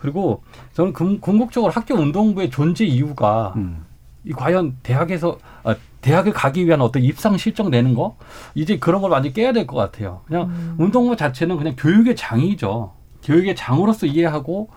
[0.00, 3.84] 그리고 저는 궁- 궁극적으로 학교 운동부의 존재 이유가 음.
[4.24, 8.16] 이 과연 대학에서 아, 대학을 가기 위한 어떤 입상 실적 내는 거
[8.54, 10.22] 이제 그런 걸 완전히 깨야 될 것 같아요.
[10.26, 12.92] 그냥 운동부 자체는 그냥 교육의 장이죠.
[13.22, 14.68] 교육의 장으로서 이해하고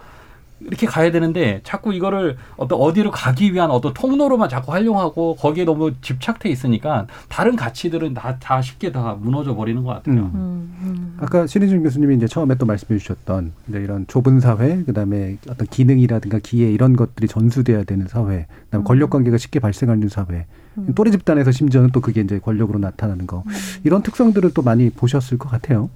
[0.66, 5.92] 이렇게 가야 되는데 자꾸 이거를 어떤 어디로 가기 위한 어떤 통로로만 자꾸 활용하고 거기에 너무
[6.02, 10.32] 집착돼 있으니까 다른 가치들은 다, 다 쉽게 다 무너져 버리는 것 같아요.
[10.34, 11.18] 음.
[11.20, 16.40] 아까 신희준 교수님이 이제 처음에 또 말씀해 주셨던 이제 이런 좁은 사회, 그다음에 어떤 기능이라든가
[16.40, 20.46] 기회 이런 것들이 전수돼야 되는 사회, 그다음에 권력 관계가 쉽게 발생하는 사회,
[20.78, 20.94] 음.
[20.96, 23.44] 또래 집단에서 심지어는 또 그게 이제 권력으로 나타나는 거
[23.84, 25.90] 이런 특성들을 또 많이 보셨을 것 같아요.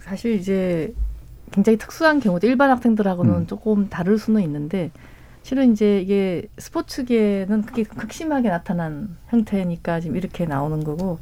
[0.00, 0.92] 사실 이제
[1.54, 3.46] 굉장히 특수한 경우도 일반 학생들하고는 음.
[3.46, 4.90] 조금 다를 수는 있는데
[5.44, 11.20] 실은 이제 이게 스포츠계는 그게 극심하게 나타난 형태니까 지금 이렇게 나오는 거고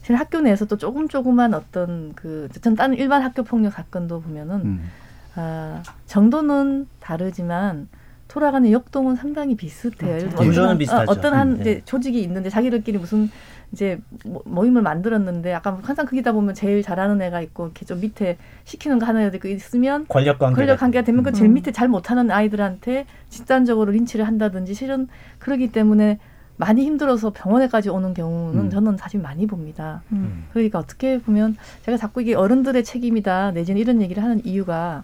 [0.00, 4.90] 사실 학교 내에서 또 조금 조금만 어떤 그전 다른 일반 학교 폭력 사건도 보면은 음.
[5.36, 7.86] 아, 정도는 다르지만
[8.30, 10.28] 돌아가는 역동은 상당히 비슷해요.
[10.36, 11.10] 어떤 한- 비슷하죠.
[11.10, 11.60] 어, 어떤 한 네.
[11.60, 13.28] 이제 조직이 있는데 자기들끼리 무슨
[13.72, 18.36] 이제 모- 모임을 만들었는데 약간 항상 거기다 보면 제일 잘하는 애가 있고 이렇게 좀 밑에
[18.64, 21.54] 시키는 거 하나 애가 있으면 권력 관계가 권력 관계가 되면 그 제일 음.
[21.54, 25.08] 밑에 잘 못하는 아이들한테 집단적으로 린치를 한다든지 실은
[25.40, 26.18] 그러기 때문에
[26.56, 28.70] 많이 힘들어서 병원에까지 오는 경우는 음.
[28.70, 30.02] 저는 사실 많이 봅니다.
[30.12, 30.44] 음.
[30.52, 35.02] 그러니까 어떻게 보면 제가 자꾸 이게 어른들의 책임이다 내지는 이런 얘기를 하는 이유가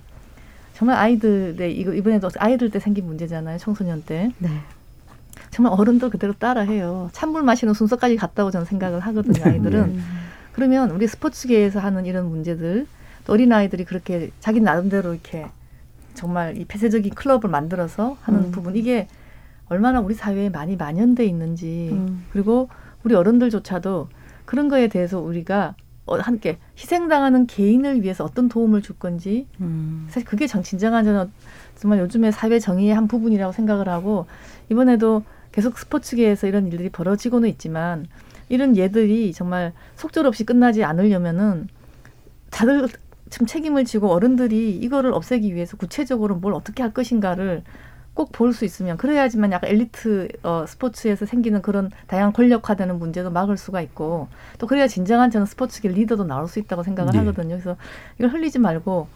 [0.77, 4.51] 정말 아이들의 이거 이번에도 아이들 때 생긴 문제잖아요 청소년 때 네.
[5.51, 10.03] 정말 어른들 그대로 따라해요 찬물 마시는 순서까지 갔다고 저는 생각을 하거든요 아이들은 네.
[10.53, 12.87] 그러면 우리 스포츠계에서 하는 이런 문제들
[13.25, 15.47] 또 어린 아이들이 그렇게 자기 나름대로 이렇게
[16.13, 18.51] 정말 이 폐쇄적인 클럽을 만들어서 하는 음.
[18.51, 19.09] 부분 이게
[19.69, 22.27] 얼마나 우리 사회에 많이 만연돼 있는지 음.
[22.33, 22.69] 그리고
[23.03, 24.09] 우리 어른들조차도
[24.45, 30.07] 그런 거에 대해서 우리가 어, 함께 희생당하는 개인을 위해서 어떤 도움을 줄 건지 음.
[30.09, 31.31] 사실 그게 정 진정한 저는
[31.77, 34.27] 정말 요즘의 사회 정의의 한 부분이라고 생각을 하고
[34.71, 38.07] 이번에도 계속 스포츠계에서 이런 일들이 벌어지고는 있지만
[38.49, 41.69] 이런 예들이 정말 속절 없이 끝나지 않으려면은
[42.51, 42.89] 다들
[43.31, 47.65] 좀 책임을 지고 어른들이 이거를 없애기 위해서 구체적으로 뭘 어떻게 할 것인가를
[48.17, 53.57] 꼭 볼 수 있으면 그래야지만 약간 엘리트 어, 스포츠에서 생기는 그런 다양한 권력화되는 문제도 막을
[53.59, 57.19] 수가 있고 또 그래야 진정한 저는 스포츠계 리더도 나올 수 있다고 생각을 네.
[57.19, 57.51] 하거든요.
[57.57, 57.77] 그래서
[58.19, 59.07] 이걸 흘리지 말고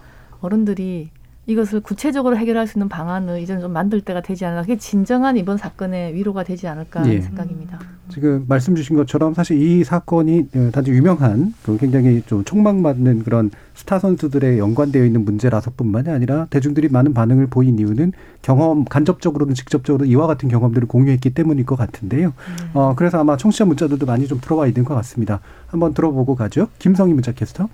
[0.43, 1.11] 어른들이
[1.47, 4.63] 이것을 구체적으로 해결할 수 있는 방안을 이제 좀 만들 때가 되지 않을까.
[4.63, 7.21] 그게 진정한 이번 사건의 위로가 되지 않을까 하는 예.
[7.21, 7.79] 생각입니다.
[8.09, 13.51] 지금 말씀 주신 것처럼 사실 이 사건이 어, 단지 유명한 그 굉장히 좀 촉망받는 그런
[13.75, 18.13] 스타 선수들에 연관되어 있는 문제라서뿐만이 아니라 대중들이 많은 반응을 보인 이유는
[18.43, 22.33] 경험 간접적으로는 직접적으로 이와 같은 경험들을 공유했기 때문일 것 같은데요.
[22.75, 25.41] 어 그래서 아마 청취자 문자들도 많이 좀 들어와 있는 것 같습니다.
[25.69, 26.69] 한번 들어보고 가죠.
[26.79, 27.69] 김성희 문자 캐스터.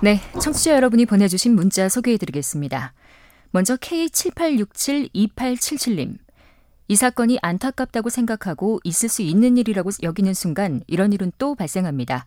[0.00, 2.92] 네, 청취자 여러분이 보내주신 문자 소개해드리겠습니다.
[3.50, 6.18] 먼저 K78672877님.
[6.86, 12.26] 이 사건이 안타깝다고 생각하고 있을 수 있는 일이라고 여기는 순간 이런 일은 또 발생합니다.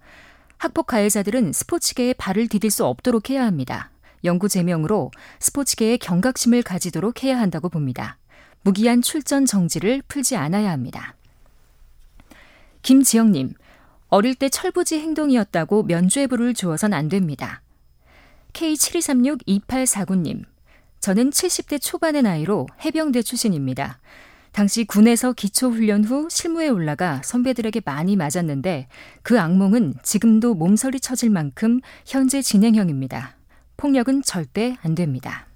[0.58, 3.90] 학폭 가해자들은 스포츠계에 발을 디딜 수 없도록 해야 합니다.
[4.26, 8.18] 영구 제명으로 스포츠계에 경각심을 가지도록 해야 한다고 봅니다.
[8.64, 11.16] 무기한 출전 정지를 풀지 않아야 합니다.
[12.82, 13.54] 김지영님,
[14.12, 17.62] 어릴 때 철부지 행동이었다고 면죄부를 주어선 안 됩니다.
[18.52, 20.44] K72362849님,
[21.00, 24.00] 저는 70대 초반의 나이로 해병대 출신입니다.
[24.52, 28.90] 당시 군에서 기초훈련 후 실무에 올라가 선배들에게 많이 맞았는데
[29.24, 33.38] 그 악몽은 지금도 몸서리 쳐질 만큼 현재 진행형입니다.
[33.78, 35.48] 폭력은 절대 안 됩니다.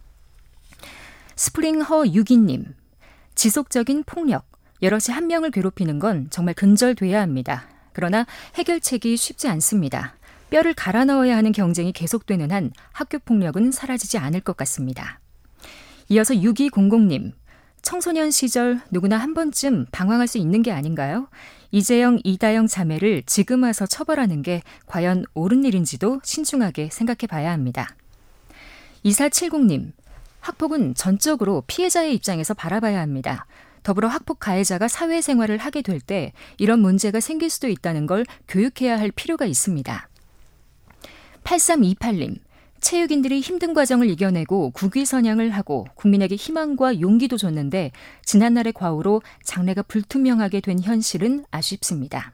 [1.36, 2.74] 스프링허 유기님,
[3.36, 4.48] 지속적인 폭력,
[4.82, 7.68] 여럿이 한 명을 괴롭히는 건 정말 근절돼야 합니다.
[7.96, 8.26] 그러나
[8.56, 10.16] 해결책이 쉽지 않습니다.
[10.50, 15.20] 뼈를 갈아 넣어야 하는 경쟁이 계속되는 한 학교 폭력은 사라지지 않을 것 같습니다.
[16.10, 17.32] 이어서 6200님,
[17.82, 21.30] 청소년 시절 누구나 한 번쯤 방황할 수 있는 게 아닌가요?
[21.72, 27.96] 이재영, 이다영 자매를 지금 와서 처벌하는 게 과연 옳은 일인지도 신중하게 생각해 봐야 합니다.
[29.06, 29.94] 2470님,
[30.42, 33.46] 학폭은 전적으로 피해자의 입장에서 바라봐야 합니다.
[33.86, 39.12] 더불어 학폭 가해자가 사회생활을 하게 될 때 이런 문제가 생길 수도 있다는 걸 교육해야 할
[39.12, 40.10] 필요가 있습니다.
[41.44, 42.40] 8328님,
[42.82, 47.92] 체육인들이 힘든 과정을 이겨내고 국위 선양을 하고 국민에게 희망과 용기도 줬는데
[48.26, 52.34] 지난날의 과오로 장래가 불투명하게 된 현실은 아쉽습니다.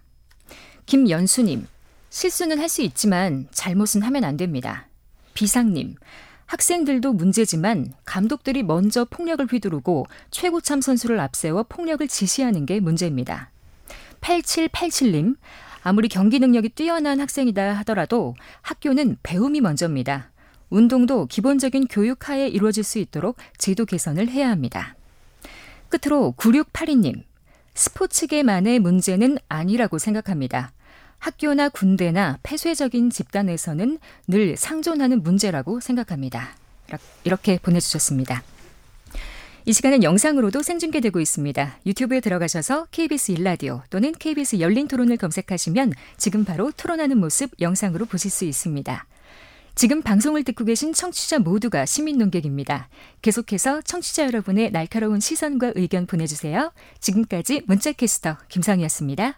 [0.86, 1.68] 김연수님,
[2.10, 4.88] 실수는 할 수 있지만 잘못은 하면 안 됩니다.
[5.34, 5.95] 비상님,
[6.52, 13.52] 학생들도 문제지만 감독들이 먼저 폭력을 휘두르고 최고참 선수를 앞세워 폭력을 지시하는 게 문제입니다.
[14.20, 15.38] 8787님,
[15.82, 20.32] 아무리 경기 능력이 뛰어난 학생이다 하더라도 학교는 배움이 먼저입니다.
[20.70, 24.97] 운동도 기본적인 교육 하에 이루어질 수 있도록 제도 개선을 해야 합니다.
[25.88, 27.24] 끝으로 9682님,
[27.76, 30.74] 스포츠계만의 문제는 아니라고 생각합니다.
[31.22, 36.56] 학교나 군대나 폐쇄적인 집단에서는 늘 상존하는 문제라고 생각합니다.
[37.24, 38.44] 이렇게 보내주셨습니다.
[39.66, 41.78] 이 시간은 영상으로도 생중계되고 있습니다.
[41.86, 48.32] 유튜브에 들어가셔서 KBS 일라디오 또는 KBS 열린 토론을 검색하시면 지금 바로 토론하는 모습 영상으로 보실
[48.32, 49.06] 수 있습니다.
[49.76, 52.90] 지금 방송을 듣고 계신 청취자 모두가 시민 농객입니다.
[53.22, 56.74] 계속해서 청취자 여러분의 날카로운 시선과 의견 보내주세요.
[57.00, 59.38] 지금까지 문자캐스터 김상이었습니다.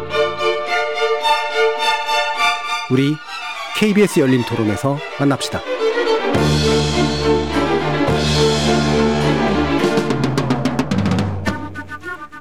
[2.91, 3.15] 우리
[3.77, 5.61] KBS 열린 토론에서 만납시다.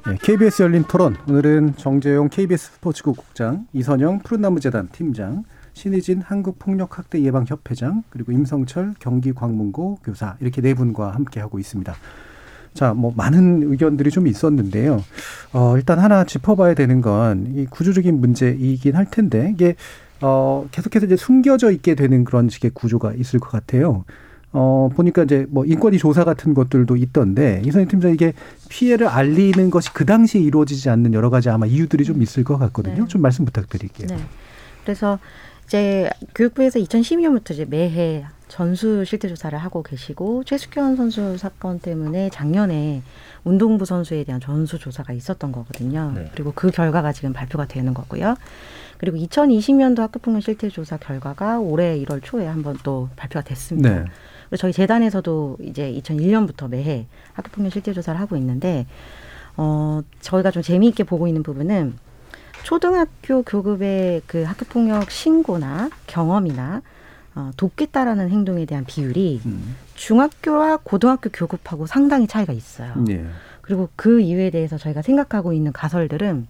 [0.07, 5.45] 네, KBS 열린 토론 오늘은 정재용 KBS 스포츠국 국장, 이선영 푸른나무재단 팀장,
[5.75, 11.95] 신희진 한국폭력학대 예방협회장 그리고 임성철 경기광문고 교사 이렇게 네 분과 함께 하고 있습니다.
[12.75, 15.03] 자, 뭐 많은 의견들이 좀 있었는데요.
[15.53, 19.75] 어, 일단 하나 짚어봐야 되는 건 이 구조적인 문제이긴 할 텐데 이게
[20.21, 24.05] 어, 계속해서 이제 숨겨져 있게 되는 그런 식의 구조가 있을 것 같아요.
[24.53, 28.33] 어, 보니까 이제 뭐 인권위 조사 같은 것들도 있던데 이선희 팀장 이게
[28.69, 33.03] 피해를 알리는 것이 그 당시에 이루어지지 않는 여러 가지 아마 이유들이 좀 있을 것 같거든요.
[33.03, 33.09] 네.
[33.09, 34.09] 좀 말씀 부탁드릴게요.
[34.09, 34.17] 네.
[34.85, 35.19] 그래서
[35.67, 43.03] 이제 교육부에서 2012년부터 이제 매해 전수 실태 조사를 하고 계시고 최숙현 선수 사건 때문에 작년에
[43.45, 46.11] 운동부 선수에 대한 전수 조사가 있었던 거거든요.
[46.17, 46.29] 네.
[46.33, 48.35] 그리고 그 결과가 지금 발표가 되는 거고요.
[49.01, 53.89] 그리고 2020년도 학교폭력 실태 조사 결과가 올해 1월 초에 한번 또 발표가 됐습니다.
[53.89, 54.05] 네.
[54.51, 58.87] 그리고 저희 재단에서도 이제 2001년부터 매해 학교폭력 실태 조사를 하고 있는데
[59.57, 61.97] 어 저희가 좀 재미있게 보고 있는 부분은
[62.63, 66.83] 초등학교 교급의 그 학교폭력 신고나 경험이나
[67.37, 69.77] 어, 돕겠다라는 행동에 대한 비율이 음.
[69.95, 72.93] 중학교와 고등학교 교급하고 상당히 차이가 있어요.
[73.09, 73.25] 예.
[73.63, 76.49] 그리고 그 이유에 대해서 저희가 생각하고 있는 가설들은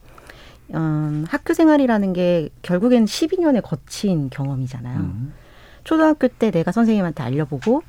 [0.75, 4.99] 음, 학교 생활이라는 게 결국엔 12년에 거친 경험이잖아요.
[5.01, 5.33] 음.
[5.85, 7.83] 초등학교 때 내가 선생님한테 알려보고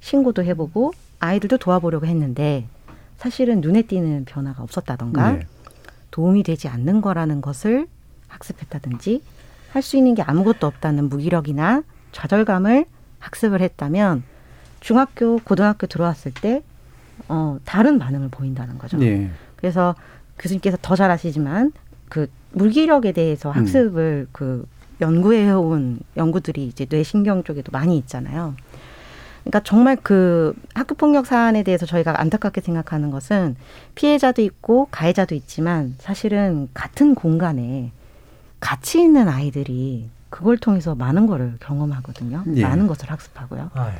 [0.00, 2.66] 신고도 해보고 아이들도 도와보려고 했는데
[3.18, 5.46] 사실은 눈에 띄는 변화가 없었다던가 네.
[6.10, 7.86] 도움이 되지 않는 거라는 것을
[8.28, 9.22] 학습했다든지
[9.72, 12.86] 할 수 있는 게 아무것도 없다는 무기력이나 좌절감을
[13.20, 14.24] 학습을 했다면
[14.80, 16.62] 중학교, 고등학교 들어왔을 때
[17.28, 19.00] 어, 다른 반응을 보인다는 거죠.
[19.02, 19.30] 예.
[19.56, 19.94] 그래서
[20.38, 21.70] 교수님께서 더 잘 아시지만
[22.10, 23.56] 그 물기력에 대해서 음.
[23.56, 24.66] 학습을 그
[25.00, 28.54] 연구해 온 연구들이 이제 뇌신경 쪽에도 많이 있잖아요.
[29.42, 33.56] 그러니까 정말 그 학교 폭력 사안에 대해서 저희가 안타깝게 생각하는 것은
[33.94, 37.92] 피해자도 있고 가해자도 있지만 사실은 같은 공간에
[38.58, 42.44] 같이 있는 아이들이 그걸 통해서 많은 거를 경험하거든요.
[42.56, 42.62] 예.
[42.62, 43.70] 많은 것을 학습하고요.
[43.72, 43.94] 아유.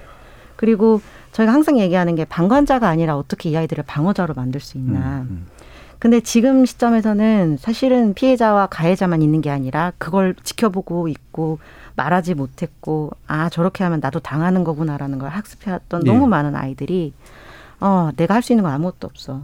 [0.56, 1.00] 그리고
[1.32, 5.26] 저희가 항상 얘기하는 게 방관자가 아니라 어떻게 이 아이들을 방어자로 만들 수 있나.
[6.00, 11.58] 근데 지금 시점에서는 사실은 피해자와 가해자만 있는 게 아니라 그걸 지켜보고 있고
[11.94, 16.10] 말하지 못했고 아 저렇게 하면 나도 당하는 거구나라는 걸 학습해왔던 네.
[16.10, 17.12] 너무 많은 아이들이
[17.80, 19.42] 어 내가 할 수 있는 건 아무것도 없어.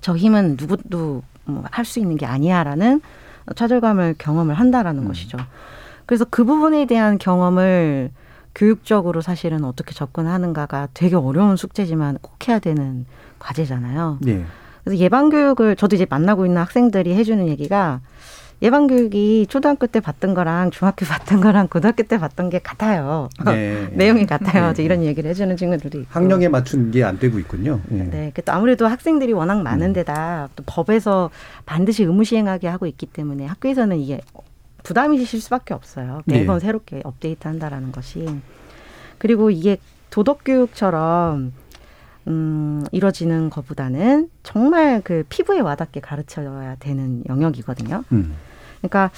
[0.00, 3.00] 저 힘은 누구도 뭐 할수 있는 게 아니야라는
[3.54, 5.38] 좌절감을 경험을 한다라는 것이죠.
[6.06, 8.10] 그래서 그 부분에 대한 경험을
[8.56, 13.06] 교육적으로 사실은 어떻게 접근하는가가 되게 어려운 숙제지만 꼭 해야 되는
[13.38, 14.18] 과제잖아요.
[14.26, 14.44] 예.
[14.84, 18.00] 그래서 예방 교육을 저도 이제 만나고 있는 학생들이 해주는 얘기가
[18.62, 23.28] 예방 교육이 초등학교 때 받던 거랑 중학교 받던 거랑 고등학교 때 받던 게 같아요.
[23.44, 23.88] 네.
[23.94, 24.72] 내용이 같아요.
[24.72, 24.82] 네.
[24.84, 26.08] 이런 얘기를 해주는 친구들이 있고.
[26.10, 27.80] 학령에 맞춘 게 안 되고 있군요.
[27.90, 27.96] 예.
[28.04, 29.64] 네, 그또 아무래도 학생들이 워낙 음.
[29.64, 31.30] 많은 데다 또 법에서
[31.66, 34.20] 반드시 의무 시행하게 하고 있기 때문에 학교에서는 이게
[34.84, 36.22] 부담이 실 수밖에 없어요.
[36.26, 36.66] 매번 네.
[36.66, 38.26] 새롭게 업데이트 한다라는 것이
[39.18, 39.76] 그리고 이게
[40.10, 41.52] 도덕 교육처럼
[42.28, 48.04] 음, 이루어지는 것보다는 정말 그 피부에 와닿게 가르쳐야 되는 영역이거든요.
[48.12, 48.34] 음.
[48.78, 49.10] 그러니까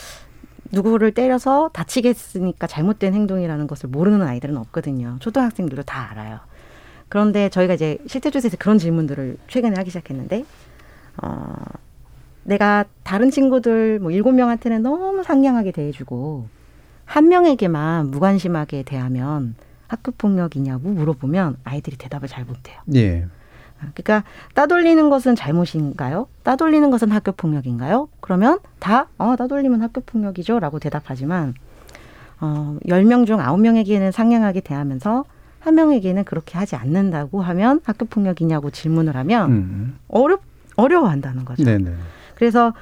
[0.73, 5.17] 누구를 때려서 다치겠으니까 잘못된 행동이라는 것을 모르는 아이들은 없거든요.
[5.21, 6.41] 초등학생들도 다 알아요.
[7.09, 10.45] 그런데 저희가 이제 실태 조사에서 그런 질문들을 최근에 하기 시작했는데,
[11.23, 11.55] 어,
[12.43, 16.49] 내가 다른 친구들 뭐 일곱 명한테는 너무 상냥하게 대해주고,
[17.05, 19.55] 한 명에게만 무관심하게 대하면
[19.95, 22.77] 학교 폭력이냐고 물어보면 아이들이 대답을 잘 못해요.
[22.95, 23.27] 예.
[23.79, 24.25] 그러니까
[24.55, 26.27] 따돌리는 것은 잘못인가요?
[26.43, 28.09] 따돌리는 것은 학교 폭력인가요?
[28.21, 31.55] 그러면 다 어, 따돌리면 학교 폭력이죠라고 대답하지만
[32.41, 35.25] 어, 10명 중 9명에게는 상냥하게 대하면서
[35.61, 39.99] 한 명에게는 그렇게 하지 않는다고 하면 학교 폭력이냐고 질문을 하면 음.
[40.09, 40.43] 어렵
[40.77, 41.63] 어려워한다는 거죠.
[41.63, 41.95] 네네.
[42.35, 42.75] 그래서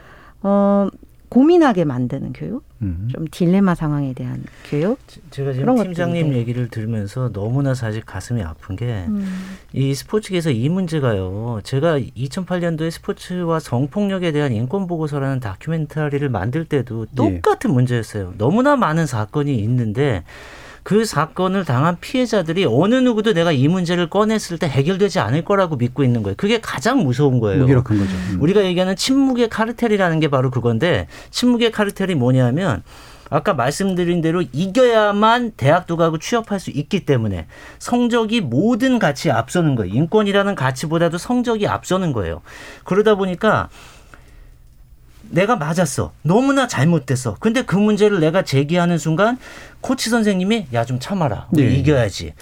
[0.42, 0.88] 어
[1.28, 3.08] 고민하게 만드는 교육, 음.
[3.12, 4.98] 좀 딜레마 상황에 대한 교육.
[5.30, 6.36] 제가 지금 팀장님 것들인데.
[6.38, 9.94] 얘기를 들으면서 너무나 사실 가슴이 아픈 게이 음.
[9.94, 11.60] 스포츠계에서 이 문제가요.
[11.62, 18.34] 제가 2008년도에 스포츠와 성폭력에 대한 인권 보고서라는 다큐멘터리를 만들 때도 똑같은 문제였어요.
[18.36, 20.24] 너무나 많은 사건이 있는데
[20.82, 26.02] 그 사건을 당한 피해자들이 어느 누구도 내가 이 문제를 꺼냈을 때 해결되지 않을 거라고 믿고
[26.02, 26.34] 있는 거예요.
[26.36, 27.60] 그게 가장 무서운 거예요.
[27.60, 28.10] 무기력한 거죠.
[28.10, 28.38] 음.
[28.40, 32.82] 우리가 얘기하는 침묵의 카르텔이라는 게 바로 그건데 침묵의 카르텔이 뭐냐면
[33.30, 37.46] 아까 말씀드린 대로 이겨야만 대학도 가고 취업할 수 있기 때문에
[37.78, 39.94] 성적이 모든 가치에 앞서는 거예요.
[39.94, 42.42] 인권이라는 가치보다도 성적이 앞서는 거예요.
[42.84, 43.70] 그러다 보니까
[45.32, 46.12] 내가 맞았어.
[46.22, 47.36] 너무나 잘못됐어.
[47.40, 49.38] 근데 그 문제를 내가 제기하는 순간
[49.80, 51.46] 코치 선생님이 야 좀 참아라.
[51.52, 51.74] 우리 네.
[51.76, 52.34] 이겨야지.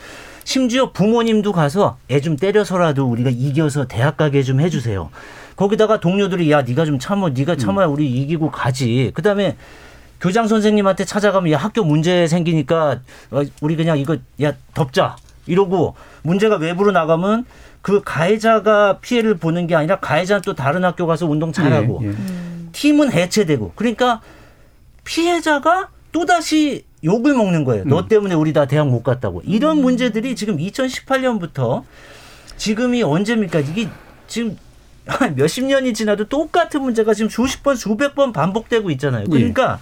[0.45, 5.11] 심지어 부모님도 가서 애 좀 때려서라도 우리가 이겨서 대학 가게 좀 해주세요.
[5.57, 7.29] 거기다가 동료들이 야 네가 좀 참어.
[7.29, 9.13] 네가 참아야 우리 이기고 가지.
[9.15, 9.57] 그다음에
[10.21, 15.17] 교장 선생님한테 찾아가면 야 학교 문제 생기니까 어, 우리 그냥 이거 야 덮자
[15.47, 17.45] 이러고 문제가 외부로 나가면
[17.83, 22.15] 그 가해자가 피해를 보는 게 아니라 가해자는 또 다른 학교 가서 운동 잘하고 예, 예.
[22.73, 24.21] 팀은 해체되고 그러니까
[25.05, 27.85] 피해자가 또다시 욕을 먹는 거예요.
[27.87, 29.43] 너 때문에 우리 다 대학 못 갔다고.
[29.45, 31.85] 이런 문제들이 지금 2018년부터
[32.57, 33.61] 지금이 언제입니까?
[33.61, 33.89] 이게
[34.27, 34.59] 지금
[35.07, 39.25] 한 몇십 년이 지나도 똑같은 문제가 지금 수십 번, 수백 번 반복되고 있잖아요.
[39.31, 39.79] 그러니까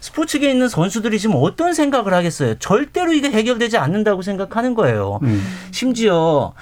[0.00, 2.58] 스포츠계에 있는 선수들이 지금 어떤 생각을 하겠어요?
[2.58, 5.20] 절대로 이게 해결되지 않는다고 생각하는 거예요.
[5.70, 6.52] 심지어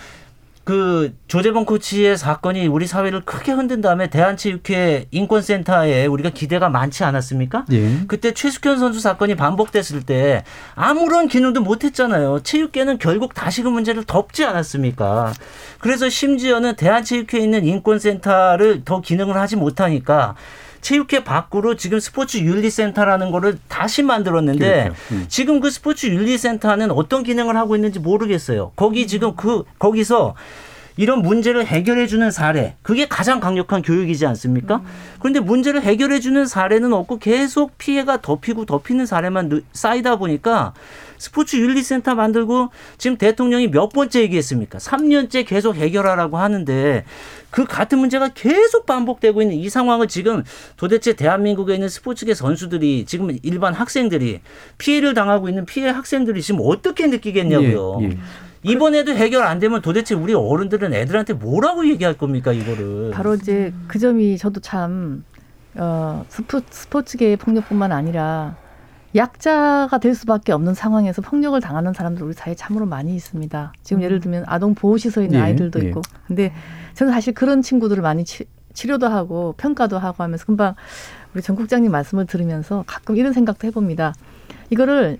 [0.64, 7.64] 그 조재범 코치의 사건이 우리 사회를 크게 흔든 다음에 대한체육회 인권센터에 우리가 기대가 많지 않았습니까?
[7.72, 7.98] 예.
[8.06, 10.44] 그때 최숙현 선수 사건이 반복됐을 때
[10.74, 12.40] 아무런 기능도 못했잖아요.
[12.44, 15.32] 체육계는 결국 다시 그 문제를 덮지 않았습니까?
[15.80, 20.36] 그래서 심지어는 대한체육회에 있는 인권센터를 더 기능을 하지 못하니까
[20.82, 24.94] 체육회 밖으로 지금 스포츠 윤리센터라는 거를 다시 만들었는데 그렇죠.
[25.12, 25.24] 음.
[25.28, 28.72] 지금 그 스포츠 윤리센터는 어떤 기능을 하고 있는지 모르겠어요.
[28.76, 30.34] 거기 지금 그 거기서
[30.98, 34.82] 이런 문제를 해결해 주는 사례 그게 가장 강력한 교육이지 않습니까?
[35.20, 40.74] 그런데 문제를 해결해 주는 사례는 없고 계속 피해가 덮이고 덮이는 사례만 느- 쌓이다 보니까
[41.22, 44.78] 스포츠 윤리센터 만들고 지금 대통령이 몇 번째 얘기했습니까?
[44.78, 47.04] 3년째 계속 해결하라고 하는데
[47.50, 50.42] 그 같은 문제가 계속 반복되고 있는 이 상황을 지금
[50.76, 54.40] 도대체 대한민국에 있는 스포츠계 선수들이 지금 일반 학생들이
[54.78, 57.98] 피해를 당하고 있는 피해 학생들이 지금 어떻게 느끼겠냐고요.
[58.00, 58.18] 예, 예.
[58.64, 63.12] 이번에도 해결 안 되면 도대체 우리 어른들은 애들한테 뭐라고 얘기할 겁니까 이거를?
[63.12, 65.22] 바로 이제 그 점이 저도 참
[65.76, 68.56] 어, 스포, 스포츠계의 폭력뿐만 아니라
[69.14, 73.72] 약자가 될 수밖에 없는 상황에서 폭력을 당하는 사람들 우리 사회에 참으로 많이 있습니다.
[73.82, 75.88] 지금 예를 들면 아동 보호시설에 있는 예, 아이들도 예.
[75.88, 76.02] 있고.
[76.26, 76.52] 근데
[76.94, 80.74] 저는 사실 그런 친구들을 많이 치, 치료도 하고 평가도 하고 하면서 금방
[81.34, 84.14] 우리 전 국장님 말씀을 들으면서 가끔 이런 생각도 해봅니다.
[84.70, 85.18] 이거를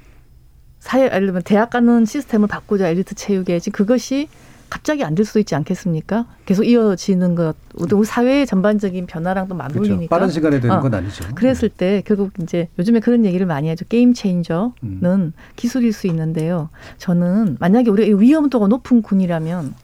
[0.78, 4.28] 사회, 예를 들면 대학 가는 시스템을 바꾸자 엘리트 체육에 지금 그것이
[4.72, 6.24] 갑자기 안 될 수도 있지 않겠습니까?
[6.46, 9.74] 계속 이어지는 것, 우리 사회의 전반적인 변화랑 또 그렇죠.
[9.74, 10.08] 맞물리니까.
[10.16, 11.26] 빠른 시간에 되는 어, 건 아니죠.
[11.34, 13.84] 그랬을 때 결국 이제 요즘에 그런 얘기를 많이 하죠.
[13.90, 15.32] 게임 체인저는 음.
[15.56, 16.70] 기술일 수 있는데요.
[16.96, 19.74] 저는 만약에 우리가 위험도가 높은 군이라면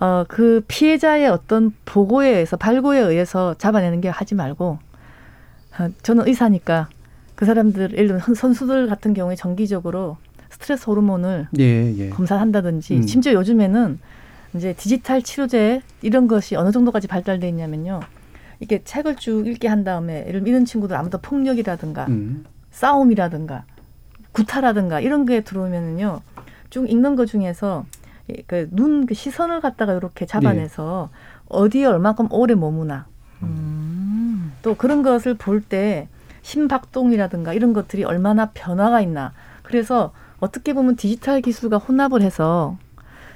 [0.00, 4.78] 어, 그 피해자의 어떤 보고에 의해서 발고에 의해서 잡아내는 게 하지 말고
[5.78, 6.90] 어, 저는 의사니까
[7.36, 10.18] 그 사람들 예를 들면 선- 선수들 같은 경우에 정기적으로
[10.50, 12.10] 스트레스 호르몬을 예, 예.
[12.10, 13.06] 검사한다든지 음.
[13.06, 13.98] 심지어 요즘에는
[14.54, 18.00] 이제 디지털 치료제 이런 것이 어느 정도까지 발달돼 있냐면요.
[18.58, 22.44] 이게 책을 쭉 읽게 한 다음에 예를 이런 친구들 아무도 폭력이라든가 음.
[22.72, 23.64] 싸움이라든가
[24.32, 26.20] 구타라든가 이런 게 들어오면은요.
[26.68, 27.86] 쭉 읽는 것 중에서
[28.46, 31.10] 그눈 그 시선을 갖다가 이렇게 잡아내서
[31.48, 33.06] 어디에 얼마큼 오래 머무나
[34.62, 36.08] 또 그런 것을 볼 때
[36.42, 39.32] 심박동이라든가 이런 것들이 얼마나 변화가 있나
[39.62, 42.76] 그래서 어떻게 보면 디지털 기술과 혼합을 해서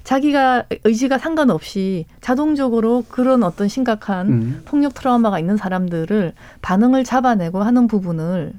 [0.03, 4.63] 자기가 의지가 상관없이 자동적으로 그런 어떤 심각한 음.
[4.67, 8.53] 폭력 트라우마가 있는 사람들을 반응을 잡아내고 하는 부분을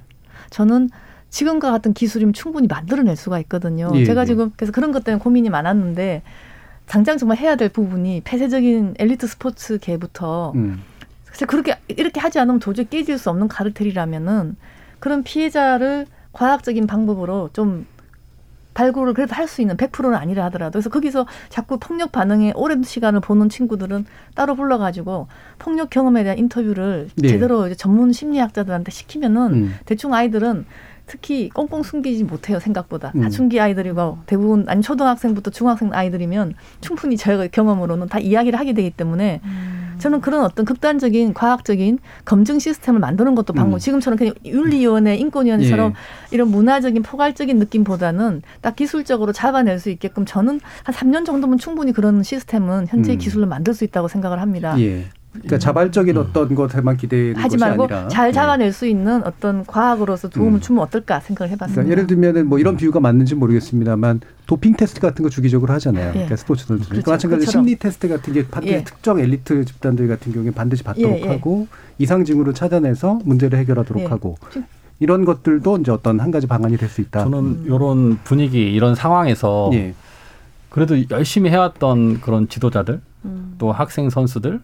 [0.49, 0.89] 저는
[1.29, 3.91] 지금과 같은 기술이면 충분히 만들어낼 수가 있거든요.
[3.93, 4.25] 예, 제가 예.
[4.25, 6.23] 지금 그래서 그런 것 때문에 고민이 많았는데
[6.87, 10.81] 당장 정말 해야 될 부분이 폐쇄적인 엘리트 스포츠계부터 음.
[11.25, 14.55] 사실 그렇게 이렇게 하지 않으면 도저히 깨질 수 없는 카르텔이라면은
[14.99, 17.85] 그런 피해자를 과학적인 방법으로 좀
[18.75, 23.19] 발굴을 그래도 할 수 있는 100%는 아니라 하더라도 그래서 거기서 자꾸 폭력 반응에 오랜 시간을
[23.21, 24.05] 보는 친구들은
[24.35, 25.27] 따로 불러가지고
[25.59, 27.27] 폭력 경험에 대한 인터뷰를 네.
[27.27, 29.75] 제대로 전문 심리학자들한테 시키면은 음.
[29.85, 30.65] 대충 아이들은
[31.07, 33.23] 특히 꽁꽁 숨기지 못해요 생각보다 음.
[33.23, 39.41] 사춘기 아이들이고 대부분 아니 초등학생부터 중학생 아이들이면 충분히 저희가 경험으로는 다 이야기를 하게 되기 때문에
[39.97, 43.77] 저는 그런 어떤 극단적인 과학적인 검증 시스템을 만드는 것도 방법.
[43.77, 43.79] 음.
[43.79, 45.95] 지금처럼 그냥 윤리위원회, 인권위원회처럼 예.
[46.35, 52.23] 이런 문화적인 포괄적인 느낌보다는 딱 기술적으로 잡아낼 수 있게끔 저는 한 3년 정도면 충분히 그런
[52.23, 53.17] 시스템은 현재 음.
[53.17, 54.79] 기술로 만들 수 있다고 생각을 합니다.
[54.79, 55.05] 예.
[55.35, 58.31] 그러니까 자발적인 어떤 것에만 기대는 하지 것이 말고 아니라 잘 예.
[58.31, 60.61] 잡아낼 수 있는 어떤 과학으로서 도움을 음.
[60.61, 61.81] 주면 어떨까 생각을 해봤습니다.
[61.83, 66.07] 그러니까 예를 들면은 뭐 이런 비유가 맞는지 모르겠습니다만 도핑 테스트 같은 거 주기적으로 하잖아요.
[66.09, 66.11] 예.
[66.13, 66.91] 그러니까 스포츠 선수들.
[66.91, 67.11] 그렇죠.
[67.11, 67.65] 마찬가지로 그처럼.
[67.65, 68.83] 심리 테스트 같은 게 반드시 예.
[68.83, 71.27] 특정 엘리트 집단들 같은 경우에 반드시 받도록 예, 예.
[71.27, 71.67] 하고
[71.97, 74.07] 이상 징후를 찾아내서 문제를 해결하도록 예.
[74.07, 74.37] 하고
[74.99, 77.23] 이런 것들도 이제 어떤 한 가지 방안이 될 수 있다.
[77.23, 79.93] 저는 이런 분위기 이런 상황에서 예.
[80.69, 83.55] 그래도 열심히 해왔던 그런 지도자들 음.
[83.57, 84.59] 또 학생 선수들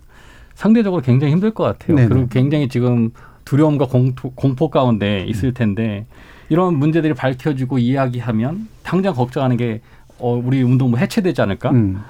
[0.56, 1.96] 상대적으로 굉장히 힘들 것 같아요.
[1.96, 2.08] 네네.
[2.10, 3.12] 그리고 굉장히 지금
[3.46, 6.06] 두려움과 공포, 공포 가운데 있을 텐데
[6.50, 9.82] 이런 문제들이 밝혀지고 이야기하면 당장 걱정하는 게
[10.20, 11.72] 어, 우리 운동부 해체되지 않을까?
[11.72, 12.02] 음.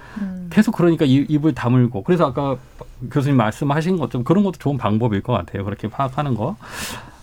[0.50, 2.58] 계속 그러니까 입, 입을 다물고 그래서 아까
[3.10, 5.64] 교수님 말씀하신 것좀 그런 것도 좋은 방법일 것 같아요.
[5.64, 6.58] 그렇게 파악하는 거.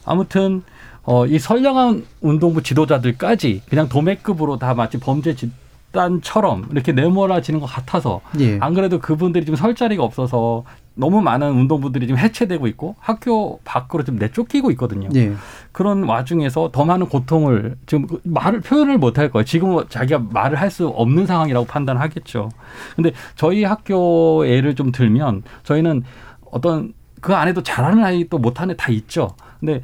[0.05, 0.63] 아무튼
[1.03, 8.21] 어, 이 선량한 운동부 지도자들까지 그냥 도매급으로 다 마치 범죄 집단처럼 이렇게 내몰아지는 것 같아서
[8.41, 8.59] 예.
[8.61, 10.65] 안 그래도 그분들이 지금 설 자리가 없어서
[10.99, 15.09] 너무 많은 운동부들이 지금 해체되고 있고 학교 밖으로 좀 내쫓기고 있거든요.
[15.15, 15.33] 예.
[15.71, 19.45] 그런 와중에서 더 많은 고통을 지금 그 말을 표현을 못 할 거예요.
[19.45, 22.51] 지금 자기가 말을 할 수 없는 상황이라고 판단하겠죠.
[22.97, 26.03] 근데 저희 학교 예를 좀 들면 저희는
[26.51, 29.31] 어떤 그 안에도 잘하는 아이 또 못하는 애다 있죠.
[29.61, 29.83] 근데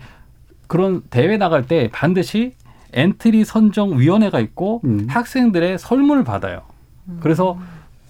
[0.66, 2.54] 그런 대회 나갈 때 반드시
[2.92, 5.06] 엔트리 선정 위원회가 있고 음.
[5.08, 6.62] 학생들의 설문을 받아요.
[7.20, 7.58] 그래서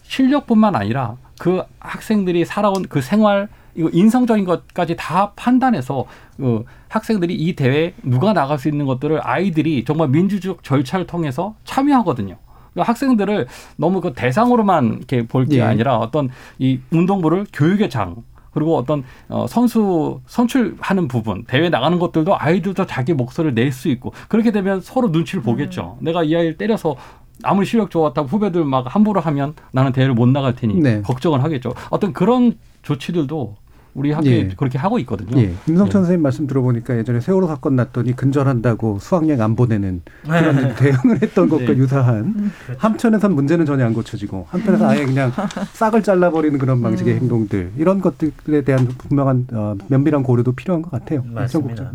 [0.03, 6.05] 실력뿐만 아니라 그 학생들이 살아온 그 생활 이거 인성적인 것까지 다 판단해서
[6.39, 12.37] 어, 학생들이 이 대회에 누가 나갈 수 있는 것들을 아이들이 정말 민주적 절차를 통해서 참여하거든요.
[12.73, 15.63] 그러니까 학생들을 너무 그 대상으로만 이렇게 볼게 예.
[15.63, 16.29] 아니라 어떤
[16.59, 18.17] 이 운동부를 교육의 장
[18.53, 24.13] 그리고 어떤 어, 선수 선출하는 부분 대회 나가는 것들도 아이들도 자기 목소리를 낼 수 있고
[24.29, 25.99] 그렇게 되면 서로 눈치를 보겠죠.
[26.01, 26.95] 내가 이 아이를 때려서
[27.43, 31.03] 아무리 실력 좋았다고 후배들 막 함부로 하면 나는 대회를 못 나갈 테니 네.
[31.03, 31.75] 걱정을 하겠죠.
[31.91, 33.57] 어떤 그런 조치들도
[33.95, 34.49] 우리 학교에 예.
[34.57, 35.41] 그렇게 하고 있거든요.
[35.41, 35.55] 예.
[35.69, 40.75] 임성천 선생님 말씀 들어보니까 예전에 세월호 사건 났더니 근절한다고 수학여행 안 보내는 그런 네.
[40.75, 41.77] 대응을 했던 것과 네.
[41.77, 45.33] 유사한 한편에선 문제는 전혀 안 고쳐지고 한편에서 아예 그냥
[45.75, 51.23] 싹을 잘라버리는 그런 방식의 행동들 이런 것들에 대한 분명한 어, 면밀한 고려도 필요한 것 같아요.
[51.25, 51.93] 맞습니다.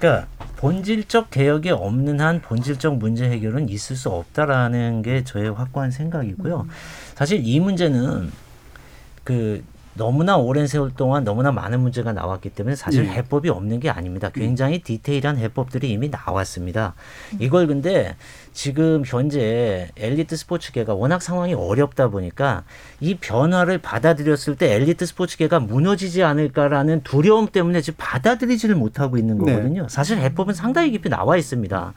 [0.00, 0.26] 그러니까
[0.56, 6.66] 본질적 개혁이 없는 한 본질적 문제 해결은 있을 수 없다라는 게 저의 확고한 생각이고요.
[7.14, 8.30] 사실 이 문제는
[9.24, 9.62] 그
[9.96, 13.10] 너무나 오랜 세월 동안 너무나 많은 문제가 나왔기 때문에 사실 예.
[13.10, 14.30] 해법이 없는 게 아닙니다.
[14.34, 16.94] 굉장히 디테일한 해법들이 이미 나왔습니다.
[17.38, 18.16] 이걸 근데
[18.52, 22.64] 지금 현재 엘리트 스포츠계가 워낙 상황이 어렵다 보니까
[23.00, 29.52] 이 변화를 받아들였을 때 엘리트 스포츠계가 무너지지 않을까라는 두려움 때문에 지금 받아들이지를 못하고 있는 네.
[29.52, 29.88] 거거든요.
[29.88, 31.94] 사실 해법은 상당히 깊이 나와 있습니다.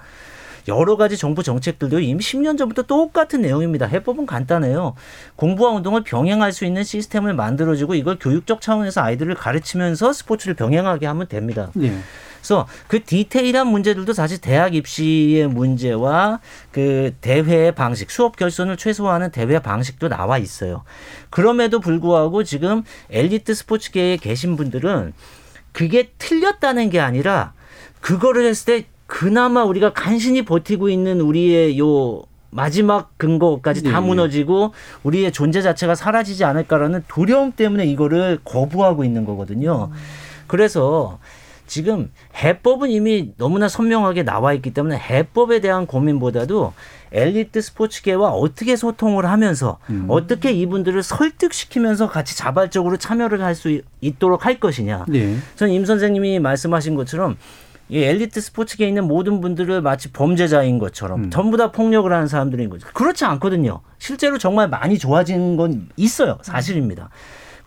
[0.67, 3.85] 여러 가지 정부 정책들도 이미 10년 전부터 똑같은 내용입니다.
[3.85, 4.95] 해법은 간단해요.
[5.35, 11.27] 공부와 운동을 병행할 수 있는 시스템을 만들어주고 이걸 교육적 차원에서 아이들을 가르치면서 스포츠를 병행하게 하면
[11.27, 11.71] 됩니다.
[11.81, 11.93] 예.
[12.37, 16.39] 그래서 그 디테일한 문제들도 사실 대학 입시의 문제와
[16.71, 20.83] 그 대회 방식, 수업 결손을 최소화하는 대회 방식도 나와 있어요.
[21.29, 25.13] 그럼에도 불구하고 지금 엘리트 스포츠계에 계신 분들은
[25.73, 27.53] 그게 틀렸다는 게 아니라
[27.99, 33.99] 그거를 했을 때 그나마 우리가 간신히 버티고 있는 우리의 요 마지막 근거까지 다 예, 예.
[33.99, 39.89] 무너지고 우리의 존재 자체가 사라지지 않을까라는 두려움 때문에 이거를 거부하고 있는 거거든요.
[40.47, 41.19] 그래서
[41.67, 46.73] 지금 해법은 이미 너무나 선명하게 나와 있기 때문에 해법에 대한 고민보다도
[47.11, 50.05] 엘리트 스포츠계와 어떻게 소통을 하면서 음.
[50.07, 55.05] 어떻게 이분들을 설득시키면서 같이 자발적으로 참여를 할 수 있도록 할 것이냐.
[55.13, 55.35] 예.
[55.55, 57.37] 전임 선생님이 말씀하신 것처럼
[57.89, 62.87] 이 엘리트 스포츠계에 있는 모든 분들을 마치 범죄자인 것처럼 전부 다 폭력을 하는 사람들인 거죠.
[62.93, 63.81] 그렇지 않거든요.
[63.97, 66.37] 실제로 정말 많이 좋아진 건 있어요.
[66.41, 67.09] 사실입니다.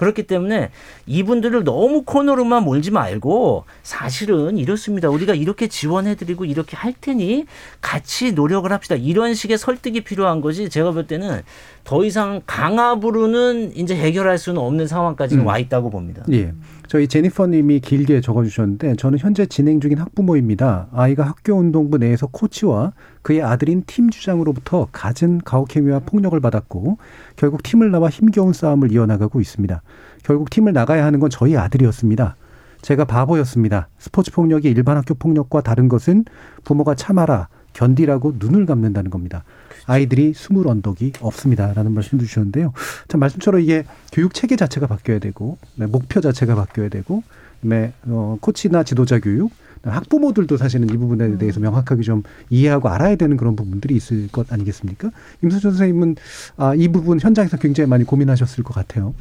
[0.01, 0.71] 그렇기 때문에
[1.07, 5.11] 이분들을 너무 코너로만 몰지 말고 사실은 이렇습니다.
[5.11, 7.45] 우리가 이렇게 지원해드리고 이렇게 할 테니
[7.83, 8.95] 같이 노력을 합시다.
[8.95, 10.71] 이런 식의 설득이 필요한 거지.
[10.71, 11.43] 제가 볼 때는
[11.85, 15.47] 더 이상 강압으로는 이제 해결할 수는 없는 상황까지는 음.
[15.47, 16.25] 와 있다고 봅니다.
[16.33, 16.55] 예.
[16.91, 20.89] 저희 제니퍼님이 길게 적어주셨는데 저는 현재 진행 중인 학부모입니다.
[20.91, 26.99] 아이가 학교 운동부 내에서 코치와 그의 아들인 팀 주장으로부터 갖은 가혹행위와 폭력을 받았고
[27.37, 29.83] 결국 팀을 나와 힘겨운 싸움을 이어나가고 있습니다.
[30.25, 32.35] 결국 팀을 나가야 하는 건 저희 아들이었습니다.
[32.83, 33.87] 제가 바보였습니다.
[33.99, 36.25] 스포츠 폭력이 일반 학교 폭력과 다른 것은
[36.65, 39.45] 부모가 참아라, 견디라고 눈을 감는다는 겁니다.
[39.87, 42.73] 아이들이 숨을 언덕이 없습니다라는 말씀도 주셨는데요.
[43.09, 47.23] 참 말씀처럼 이게 교육 체계 자체가 바뀌어야 되고 네, 목표 자체가 바뀌어야 되고
[47.61, 49.51] 네, 어, 코치나 지도자 교육
[49.83, 55.11] 학부모들도 사실은 이 부분에 대해서 명확하게 좀 이해하고 알아야 되는 그런 부분들이 있을 것 아니겠습니까?
[55.43, 56.17] 임수준 선생님은
[56.59, 59.15] 아, 이 부분 현장에서 굉장히 많이 고민하셨을 것 같아요.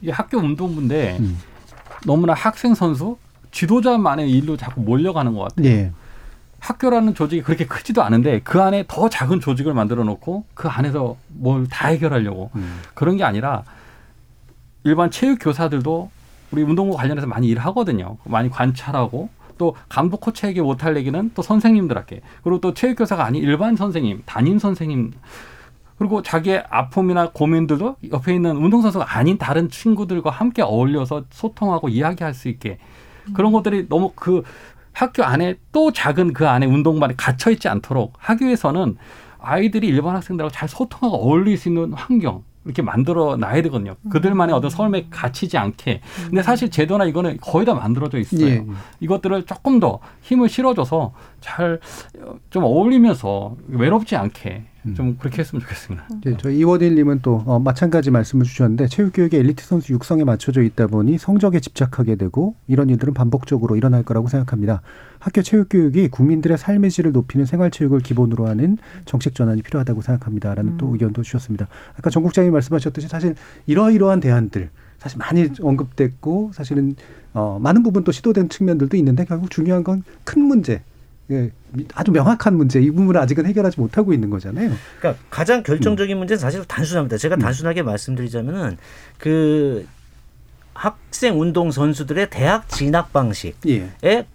[0.00, 1.38] 이게 학교 운동부인데 음.
[2.06, 3.18] 너무나 학생 선수
[3.50, 5.66] 지도자만의 일로 자꾸 몰려가는 것 같아요.
[5.66, 5.92] 예.
[6.62, 11.66] 학교라는 조직이 그렇게 크지도 않은데 그 안에 더 작은 조직을 만들어 놓고 그 안에서 뭘
[11.68, 12.80] 다 해결하려고 음.
[12.94, 13.64] 그런 게 아니라
[14.84, 16.10] 일반 체육 교사들도
[16.52, 18.16] 우리 운동부 관련해서 많이 일하거든요.
[18.24, 23.74] 많이 관찰하고 또 감독 코치에게 못할 얘기는 또 선생님들에게 그리고 또 체육 교사가 아닌 일반
[23.74, 25.12] 선생님, 담임 선생님
[25.98, 32.48] 그리고 자기의 아픔이나 고민들도 옆에 있는 운동선수가 아닌 다른 친구들과 함께 어울려서 소통하고 이야기할 수
[32.48, 32.78] 있게
[33.34, 34.42] 그런 것들이 너무 그
[34.92, 38.96] 학교 안에 또 작은 그 안에 운동반에 갇혀 있지 않도록 학교에서는
[39.40, 43.96] 아이들이 일반 학생들하고 잘 소통하고 어울릴 수 있는 환경 이렇게 만들어 놔야 되거든요.
[44.08, 46.00] 그들만의 어떤 삶에 갇히지 않게.
[46.26, 48.46] 근데 사실 제도나 이거는 거의 다 만들어져 있어요.
[48.46, 48.64] 예.
[49.00, 51.80] 이것들을 조금 더 힘을 실어줘서 잘
[52.50, 54.71] 좀 어울리면서 외롭지 않게 음.
[54.96, 56.06] 좀 그렇게 했으면 좋겠습니다.
[56.24, 61.18] 네, 저희 이원일님은 또 어, 마찬가지 말씀을 주셨는데 체육교육의 엘리트 선수 육성에 맞춰져 있다 보니
[61.18, 64.82] 성적에 집착하게 되고 이런 일들은 반복적으로 일어날 거라고 생각합니다.
[65.18, 70.78] 학교 체육교육이 국민들의 삶의 질을 높이는 생활체육을 기본으로 하는 정책 전환이 필요하다고 생각합니다라는 음.
[70.78, 71.68] 또 의견도 주셨습니다.
[71.96, 76.96] 아까 정 국장님 말씀하셨듯이 사실 이러이러한 대안들 사실 많이 언급됐고 사실은
[77.34, 80.82] 어, 많은 부분 또 시도된 측면들도 있는데 결국 중요한 건 큰 문제
[81.30, 81.50] 예,
[81.94, 84.72] 아주 명확한 문제 이 부분을 아직은 해결하지 못하고 있는 거잖아요.
[84.98, 86.18] 그러니까 가장 결정적인 음.
[86.18, 87.16] 문제는 사실 단순합니다.
[87.16, 87.38] 제가 음.
[87.38, 88.76] 단순하게 말씀드리자면은
[89.18, 89.86] 그
[90.74, 94.26] 학생 운동 선수들의 대학 진학 방식에 예.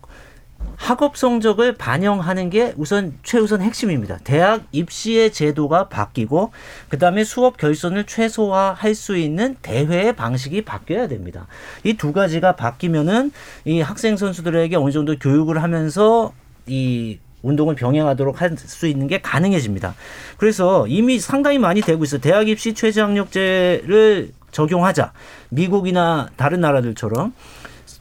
[0.76, 4.20] 학업 성적을 반영하는 게 우선 최우선 핵심입니다.
[4.24, 6.52] 대학 입시의 제도가 바뀌고
[6.90, 11.48] 그다음에 수업 결손을 최소화할 수 있는 대회의 방식이 바뀌어야 됩니다.
[11.84, 13.32] 이 두 가지가 바뀌면은
[13.66, 16.34] 이 학생 선수들에게 어느 정도 교육을 하면서
[16.68, 19.96] 이 운동을 병행하도록 할 수 있는 게 가능해집니다.
[20.38, 22.20] 그래서 이미 상당히 많이 되고 있어요.
[22.22, 25.12] 대학 입시 최저 학력제를 적용하자.
[25.50, 27.34] 미국이나 다른 나라들처럼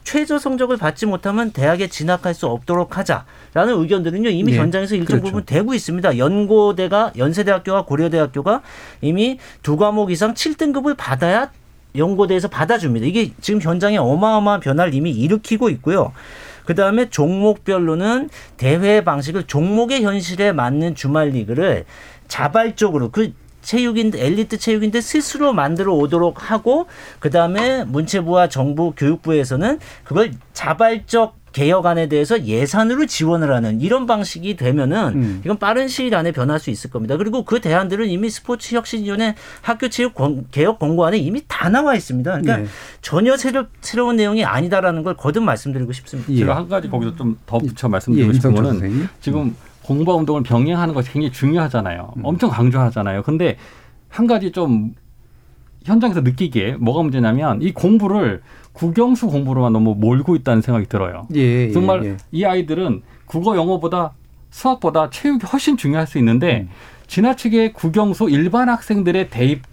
[0.03, 4.57] 최저 성적을 받지 못하면 대학에 진학할 수 없도록 하자라는 의견들은요 이미 네.
[4.57, 5.25] 현장에서 일정 그렇죠.
[5.25, 6.17] 부분 되고 있습니다.
[6.17, 8.61] 연고대가 연세대학교와 고려대학교가
[9.01, 11.51] 이미 두 과목 이상 7등급을 받아야
[11.95, 13.05] 연고대에서 받아줍니다.
[13.05, 16.13] 이게 지금 현장에 어마어마한 변화를 이미 일으키고 있고요.
[16.67, 21.85] 그 다음에 종목별로는 대회 방식을 종목의 현실에 맞는 주말 리그를
[22.27, 26.87] 자발적으로 그 체육인들 엘리트 체육인들 스스로 만들어 오도록 하고
[27.19, 35.07] 그 다음에 문체부와 정부 교육부에서는 그걸 자발적 개혁안에 대해서 예산으로 지원을 하는 이런 방식이 되면은
[35.15, 35.41] 음.
[35.43, 37.17] 이건 빠른 시일 안에 변할 수 있을 겁니다.
[37.17, 40.13] 그리고 그 대안들은 이미 스포츠 혁신위원회 학교 체육
[40.51, 42.41] 개혁 권고안에 이미 다 나와 있습니다.
[42.41, 42.67] 그러니까 예.
[43.01, 46.33] 전혀 새로, 새로운 내용이 아니다라는 걸 거듭 말씀드리고 싶습니다.
[46.33, 48.33] 제가 한 가지 거기서 좀더 붙여 말씀드리고 예.
[48.33, 52.13] 싶은 거는 지금 공부와 운동을 병행하는 것이 굉장히 중요하잖아요.
[52.17, 52.21] 음.
[52.25, 53.23] 엄청 강조하잖아요.
[53.23, 53.57] 근데
[54.09, 54.93] 한 가지 좀
[55.85, 58.41] 현장에서 느끼기에 뭐가 문제냐면 이 공부를
[58.77, 61.27] 국영수 공부로만 너무 몰고 있다는 생각이 들어요.
[61.35, 62.17] 예, 예 정말 예, 예.
[62.31, 64.13] 이 아이들은 국어 영어보다
[64.51, 66.69] 수학보다 체육이 훨씬 중요할 수 있는데 음.
[67.07, 69.63] 지나치게 국영수 일반 학생들의 대입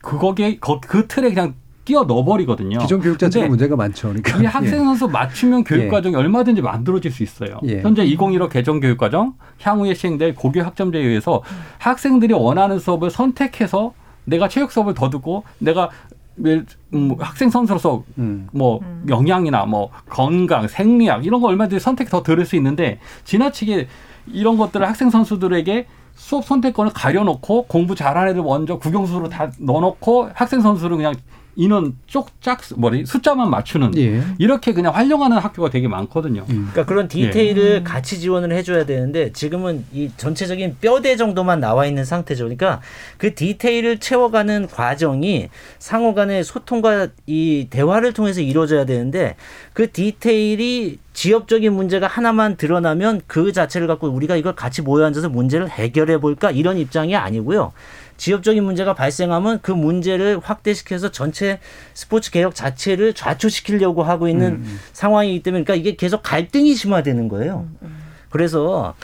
[0.00, 1.54] 그거게 그 틀에 그냥
[1.84, 2.78] 끼어 넣어버리거든요.
[2.78, 4.08] 기존 교육 자체가 문제가 많죠.
[4.08, 4.38] 그러니까.
[4.38, 4.84] 이 학생 예.
[4.84, 5.88] 선수 맞춤형 교육 예.
[5.88, 7.60] 과정이 얼마든지 만들어질 수 있어요.
[7.66, 7.82] 예.
[7.82, 11.42] 현재 2015 개정 교육 과정 향후에 시행될 고교 학점제에 의해서
[11.78, 13.92] 학생들이 원하는 수업을 선택해서
[14.24, 15.90] 내가 체육 수업을 더 듣고 내가
[16.38, 18.48] 음, 학생 선수로서 음.
[18.52, 19.06] 뭐 음.
[19.08, 23.88] 영양이나 뭐 건강, 생리학 이런 거 얼마든지 선택 더 들을 수 있는데 지나치게
[24.26, 30.60] 이런 것들을 학생 선수들에게 수업 선택권을 가려놓고 공부 잘하는 애들 먼저 국영수로 다 넣어놓고 학생
[30.60, 31.14] 선수를 그냥
[31.56, 34.22] 인원 쪽짝 뭐지 숫자만 맞추는 예.
[34.38, 36.44] 이렇게 그냥 활용하는 학교가 되게 많거든요.
[36.50, 36.68] 음.
[36.72, 37.82] 그러니까 그런 디테일을 예.
[37.82, 42.44] 같이 지원을 해줘야 되는데 지금은 이 전체적인 뼈대 정도만 나와 있는 상태죠.
[42.44, 42.80] 그러니까
[43.18, 45.48] 그 디테일을 채워가는 과정이
[45.78, 49.36] 상호간의 소통과 이 대화를 통해서 이루어져야 되는데
[49.72, 55.70] 그 디테일이 지역적인 문제가 하나만 드러나면 그 자체를 갖고 우리가 이걸 같이 모여 앉아서 문제를
[55.70, 57.72] 해결해 볼까 이런 입장이 아니고요.
[58.16, 61.58] 지역적인 문제가 발생하면 그 문제를 확대시켜서 전체
[61.94, 64.64] 스포츠 개혁 자체를 좌초시키려고 하고 있는 음.
[64.64, 64.80] 음.
[64.92, 67.66] 상황이기 때문에 그러니까 이게 계속 갈등이 심화되는 거예요.
[67.68, 67.96] 음, 음.
[68.30, 68.94] 그래서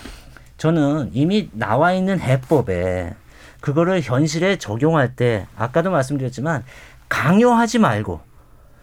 [0.57, 3.15] 저는 이미 나와 있는 해법에
[3.61, 6.65] 그거를 현실에 적용할 때 아까도 말씀드렸지만
[7.09, 8.21] 강요하지 말고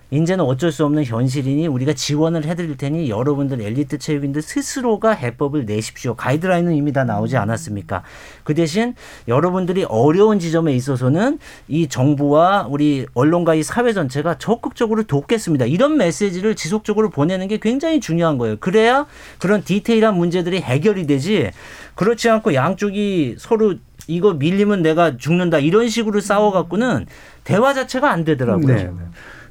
[0.10, 6.16] 이제는 어쩔 수 없는 현실이니 우리가 지원을 해드릴 테니 여러분들 엘리트 체육인들 스스로가 해법을 내십시오.
[6.16, 8.03] 가이드라인은 이미 다 나오지 않았습니까?
[8.43, 8.95] 그 대신
[9.28, 15.66] 여러분들이 어려운 지점에 있어서는 이 정부와 우리 언론과 이 사회 전체가 적극적으로 돕겠습니다.
[15.66, 18.55] 이런 메시지를 지속적으로 보내는 게 굉장히 중요한 거예요.
[18.60, 19.05] 그래야
[19.39, 21.51] 그런 디테일한 문제들이 해결이 되지
[21.95, 23.76] 그렇지 않고 양쪽이 서로
[24.08, 27.08] 이거 밀리면 내가 죽는다 이런 식으로 싸워갖고는
[27.43, 28.76] 대화 자체가 안 되더라고요.
[28.76, 28.89] 네.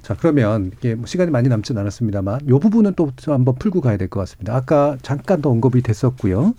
[0.07, 0.09] 네.
[0.09, 4.09] 자 그러면 이게 뭐 시간이 많이 남진 않았습니다만 이 부분은 또 한번 풀고 가야 될
[4.09, 4.55] 것 같습니다.
[4.55, 6.55] 아까 잠깐 더 언급이 됐었고요.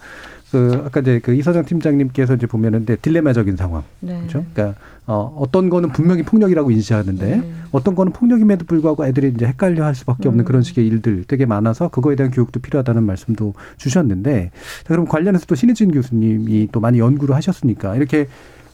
[0.52, 4.18] 그 아까 이제 그 이서정 팀장님께서 이제 보면은 딜레마적인 상황, 네.
[4.18, 4.45] 그렇죠?
[4.54, 7.54] 그러니까 어 어떤 거는 분명히 폭력이라고 인지하는데 네.
[7.72, 10.45] 어떤 거는 폭력임에도 불구하고 애들이 이제 헷갈려 할 수밖에 없는 음.
[10.45, 14.52] 그런 식의 일들 되게 많아서 그거에 대한 교육도 필요하다는 말씀도 주셨는데
[14.84, 18.28] 자, 그럼 관련해서 또 신혜진 교수님이 또 많이 연구를 하셨으니까 이렇게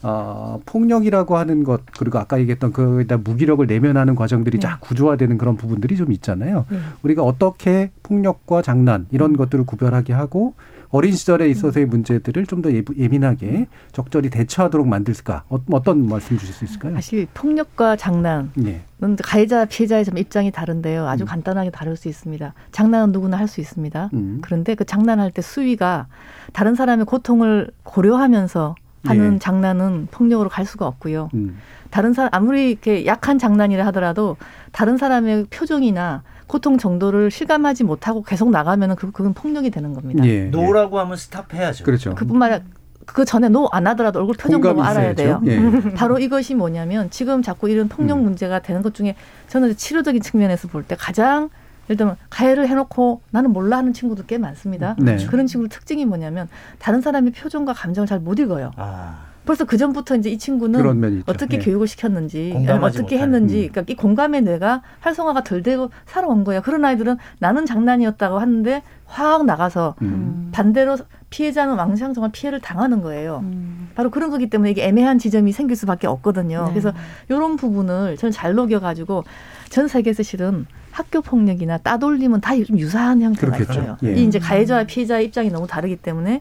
[0.04, 5.96] 어, 폭력이라고 하는 것 그리고 아까 얘기했던 그에다 무기력을 내면하는 과정들이 쫙 구조화되는 그런 부분들이
[5.96, 6.66] 좀 있잖아요.
[6.68, 6.78] 네.
[7.02, 10.54] 우리가 어떻게 폭력과 장난 이런 것들을 구별하게 하고
[10.90, 15.42] 어린 시절에 있어서의 문제들을 좀 더 예민하게 적절히 대처하도록 만들까?
[15.48, 16.94] 어, 어떤 말씀 주실 수 있을까요?
[16.94, 18.80] 사실 폭력과 장난은 예.
[19.22, 21.06] 가해자 피해자의 좀 입장이 다른데요.
[21.08, 21.26] 아주 음.
[21.26, 22.54] 간단하게 다를 수 있습니다.
[22.72, 24.10] 장난은 누구나 할 수 있습니다.
[24.14, 24.38] 음.
[24.40, 26.06] 그런데 그 장난할 때 수위가
[26.52, 29.38] 다른 사람의 고통을 고려하면서 하는 예.
[29.38, 31.28] 장난은 폭력으로 갈 수가 없고요.
[31.34, 31.58] 음.
[31.90, 34.36] 다른 사람 아무리 이렇게 약한 장난이라 하더라도
[34.72, 40.24] 다른 사람의 표정이나 고통 정도를 실감하지 못하고 계속 나가면은 그 그건 폭력이 되는 겁니다.
[40.26, 40.44] 예.
[40.46, 41.84] no라고 하면 stop해야죠.
[41.84, 42.14] 그렇죠.
[42.14, 42.64] 그뿐만 아니라
[43.06, 45.40] 그 전에 no 안 하더라도 얼굴 표정 보고 알아야 돼요.
[45.46, 45.58] 예.
[45.94, 48.24] 바로 이것이 뭐냐면 지금 자꾸 이런 폭력 음.
[48.24, 49.14] 문제가 되는 것 중에
[49.48, 51.50] 저는 치료적인 측면에서 볼 때 가장
[51.88, 54.96] 예를 들면 가해를 해놓고 나는 몰라 하는 친구도 꽤 많습니다.
[54.98, 55.16] 네.
[55.26, 58.70] 그런 친구들 특징이 뭐냐면 다른 사람의 표정과 감정을 잘 못 읽어요.
[58.76, 60.80] 아, 벌써 그 전부터 이제 이 친구는.
[61.26, 61.60] 어떻게 예.
[61.60, 63.18] 교육을 시켰는지 어떻게 못하는.
[63.22, 63.68] 했는지 음.
[63.70, 66.62] 그러니까 이 공감의 뇌가 활성화가 덜 되고 살아온 거예요.
[66.62, 70.48] 그런 아이들은 나는 장난이었다고 하는데 확 나가서 음.
[70.52, 70.96] 반대로
[71.28, 73.40] 피해자는 왕창 정말 피해를 당하는 거예요.
[73.42, 73.90] 음.
[73.94, 76.64] 바로 그런 거기 때문에 이게 애매한 지점이 생길 수밖에 없거든요.
[76.66, 76.70] 네.
[76.70, 76.92] 그래서
[77.28, 79.24] 이런 부분을 저는 잘 녹여가지고
[79.68, 80.64] 전 세계에서 실은
[80.94, 83.72] 학교 폭력이나 따돌림은 다 좀 유사한 형태가 그렇겠죠.
[83.80, 83.96] 있어요.
[84.04, 84.14] 예.
[84.14, 86.40] 이 이제 가해자와 피해자의 입장이 너무 다르기 때문에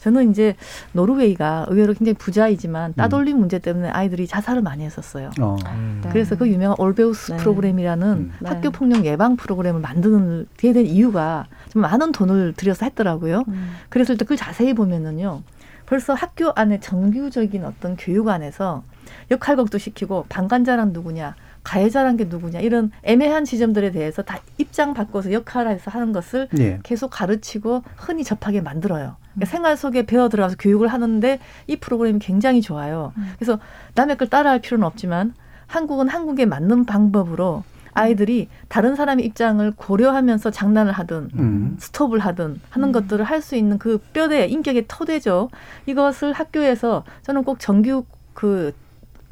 [0.00, 0.54] 저는 이제
[0.92, 5.30] 노르웨이가 의외로 굉장히 부자이지만 따돌림 문제 때문에 아이들이 자살을 많이 했었어요.
[5.40, 5.56] 어.
[5.74, 6.00] 음.
[6.04, 6.10] 네.
[6.12, 7.38] 그래서 그 유명한 올베우스 네.
[7.38, 8.32] 프로그램이라는 음.
[8.38, 8.48] 네.
[8.50, 13.44] 학교 폭력 예방 프로그램을 만드는 게 된 이유가 좀 많은 돈을 들여서 했더라고요.
[13.48, 13.70] 음.
[13.88, 15.40] 그랬을 때 그걸 자세히 보면은요.
[15.86, 18.82] 벌써 학교 안에 정규적인 어떤 교육 안에서
[19.30, 21.34] 역할극도 시키고 방관자란 누구냐,
[21.66, 26.78] 가해자란 게 누구냐 이런 애매한 지점들에 대해서 다 입장 바꿔서 역할해서 하는 것을 예.
[26.84, 29.16] 계속 가르치고 흔히 접하게 만들어요.
[29.34, 33.12] 그러니까 생활 속에 배워 들어가서 교육을 하는데 이 프로그램이 굉장히 좋아요.
[33.36, 33.58] 그래서
[33.96, 35.34] 남의 걸 따라할 필요는 없지만
[35.66, 37.64] 한국은 한국에 맞는 방법으로
[37.94, 41.76] 아이들이 다른 사람의 입장을 고려하면서 장난을 하든 음.
[41.80, 45.50] 스톱을 하든 하는 것들을 할 수 있는 그 뼈대 인격의 토대죠.
[45.86, 48.04] 이것을 학교에서 저는 꼭 정규
[48.34, 48.72] 그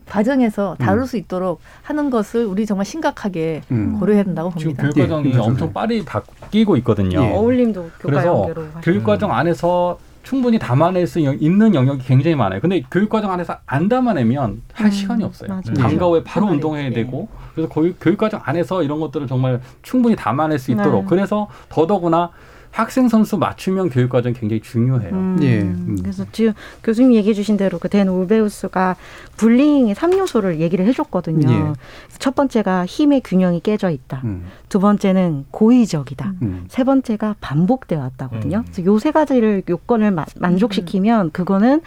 [0.09, 1.07] 과정에서 다룰 음.
[1.07, 3.99] 수 있도록 하는 것을 우리 정말 심각하게 음.
[3.99, 4.83] 고려해야 된다고 지금 봅니다.
[4.83, 7.23] 교육 예, 과정이 김 엄청 빨리 바뀌고 있거든요.
[7.23, 7.33] 예.
[7.33, 12.61] 어울림도 교과 그래서 연계로 하시는 교육 과정 안에서 충분히 담아낼 수 있는 영역이 굉장히 많아요.
[12.61, 15.49] 근데 교육 과정 안에서 안 담아내면 할 음, 시간이 없어요.
[15.49, 15.63] 맞아요.
[15.79, 16.95] 방과 후에 바로 운동해야 네.
[16.95, 21.07] 되고 그래서 교육, 교육 과정 안에서 이런 것들을 정말 충분히 담아낼 수 있도록 네.
[21.09, 22.31] 그래서 더더구나
[22.75, 25.13] 학생 선수 맞춤형 교육 과정 이 굉장히 중요해요.
[25.15, 25.61] 음, 예.
[25.63, 25.97] 음.
[26.03, 26.53] 그래서 지금
[26.83, 28.97] 교수님 얘기해 주신 대로 그댄 올베우스가
[29.37, 31.49] 불링의 삼요소를 얘기를 해 줬거든요.
[31.49, 31.55] 예.
[31.57, 34.23] 그래서 첫 번째가 힘의 균형이 깨져 있다.
[34.25, 34.47] 음.
[34.69, 36.33] 두 번째는 고의적이다.
[36.43, 36.65] 음.
[36.69, 38.59] 세 번째가 반복돼 왔다거든요.
[38.59, 38.63] 음.
[38.65, 41.81] 그래서 요 세 가지를 요건을 마- 만족시키면 그거는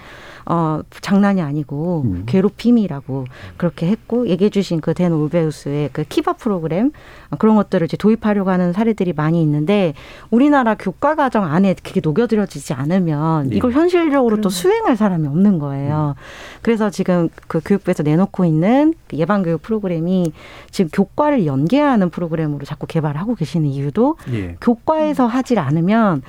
[0.49, 2.23] 어 장난이 아니고 음.
[2.25, 3.25] 괴롭힘이라고
[3.57, 6.91] 그렇게 했고 얘기해 주신 그댄 올베우스의 그 키바 프로그램
[7.31, 9.93] 어, 그런 것들을 이제 도입하려고 하는 사례들이 많이 있는데
[10.29, 13.55] 우리나라 교과 과정 안에 그게 녹여들여지지 않으면 예.
[13.55, 16.15] 이걸 현실적으로 또 수행할 사람이 없는 거예요.
[16.61, 20.31] 그래서 지금 그 교육부에서 내놓고 있는 그 예방 교육 프로그램이
[20.71, 24.55] 지금 교과를 연계하는 프로그램으로 자꾸 개발을 하고 계시는 이유도 예.
[24.61, 26.21] 교과에서 하질 않으면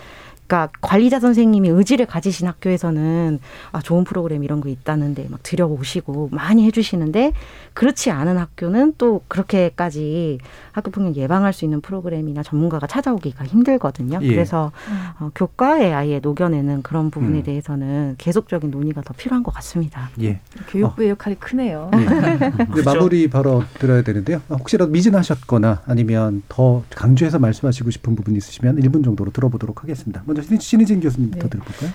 [0.49, 3.39] 그러니까 관리자 선생님이 의지를 가지신 학교에서는
[3.71, 7.35] 아 좋은 프로그램 이런 거 있다는데 막 들여오시고 많이 해주시는데
[7.75, 10.39] 그렇지 않은 학교는 또 그렇게까지
[10.73, 14.21] 학교 폭력 예방할 수 있는 프로그램이나 전문가가 찾아오기가 힘들거든요.
[14.23, 14.29] 예.
[14.29, 14.73] 그래서
[15.21, 17.43] 어, 교과에 아예 녹여내는 그런 부분에 음.
[17.43, 20.09] 대해서는 계속적인 논의가 더 필요한 것 같습니다.
[20.23, 20.41] 예.
[20.69, 21.91] 교육부의 역할이 크네요.
[22.73, 24.41] 이제 마무리 바로 들어야 되는데요.
[24.49, 30.23] 아, 혹시라도 미진하셨거나 아니면 더 강조해서 말씀하시고 싶은 부분 있으시면 1분 정도로 들어보도록 하겠습니다.
[30.25, 31.49] 먼저 신- 신희진 교수님부터 네.
[31.51, 31.91] 들어볼까요?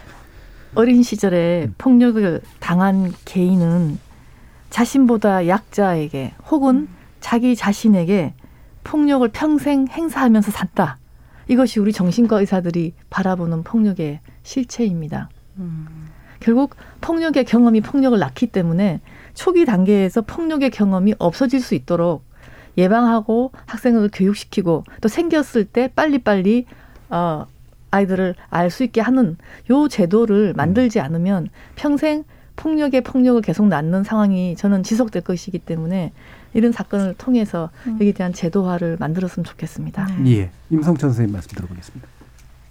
[0.75, 1.75] 어린 시절에 음.
[1.77, 3.99] 폭력을 당한 개인은
[4.69, 6.87] 자신보다 약자에게 혹은
[7.19, 8.33] 자기 자신에게
[8.83, 10.97] 폭력을 평생 행사하면서 샀다.
[11.47, 15.29] 이것이 우리 정신과 의사들이 바라보는 폭력의 실체입니다.
[16.39, 18.99] 결국 폭력의 경험이 폭력을 낳기 때문에
[19.33, 22.23] 초기 단계에서 폭력의 경험이 없어질 수 있도록
[22.77, 26.65] 예방하고 학생을 교육시키고 또 생겼을 때 빨리빨리
[27.09, 27.45] 어,
[27.97, 29.37] 아이들을 알 수 있게 하는
[29.69, 32.23] 요 제도를 만들지 않으면 평생
[32.55, 36.11] 폭력의 폭력을 계속 낳는 상황이 저는 지속될 것이기 때문에
[36.53, 40.07] 이런 사건을 통해서 여기에 대한 제도화를 만들었으면 좋겠습니다.
[40.27, 40.49] 예.
[40.71, 42.07] 임성천 선생님 말씀 들어보겠습니다.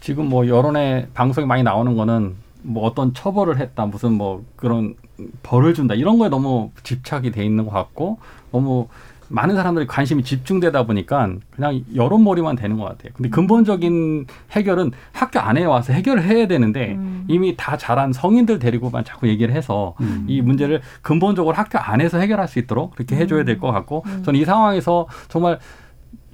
[0.00, 4.94] 지금 뭐 여론의 방송에 많이 나오는 거는 뭐 어떤 처벌을 했다 무슨 뭐 그런
[5.42, 8.18] 벌을 준다 이런 거에 너무 집착이 돼 있는 것 같고
[8.50, 8.88] 너무
[9.32, 13.12] 많은 사람들이 관심이 집중되다 보니까 그냥 여론몰이만 되는 것 같아요.
[13.14, 17.24] 근데 근본적인 해결은 학교 안에 와서 해결을 해야 되는데 음.
[17.28, 20.26] 이미 다 자란 성인들 데리고만 자꾸 얘기를 해서 음.
[20.28, 24.44] 이 문제를 근본적으로 학교 안에서 해결할 수 있도록 그렇게 해줘야 될 것 같고 저는 이
[24.44, 25.58] 상황에서 정말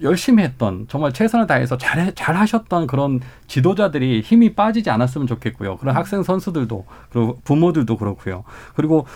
[0.01, 5.77] 열심히 했던 정말 최선을 다해서 잘, 잘 하셨던 그런 지도자들이 힘이 빠지지 않았으면 좋겠고요.
[5.77, 8.45] 그런 학생 선수들도 그리고 부모들도 그렇고요.
[8.75, 9.07] 그리고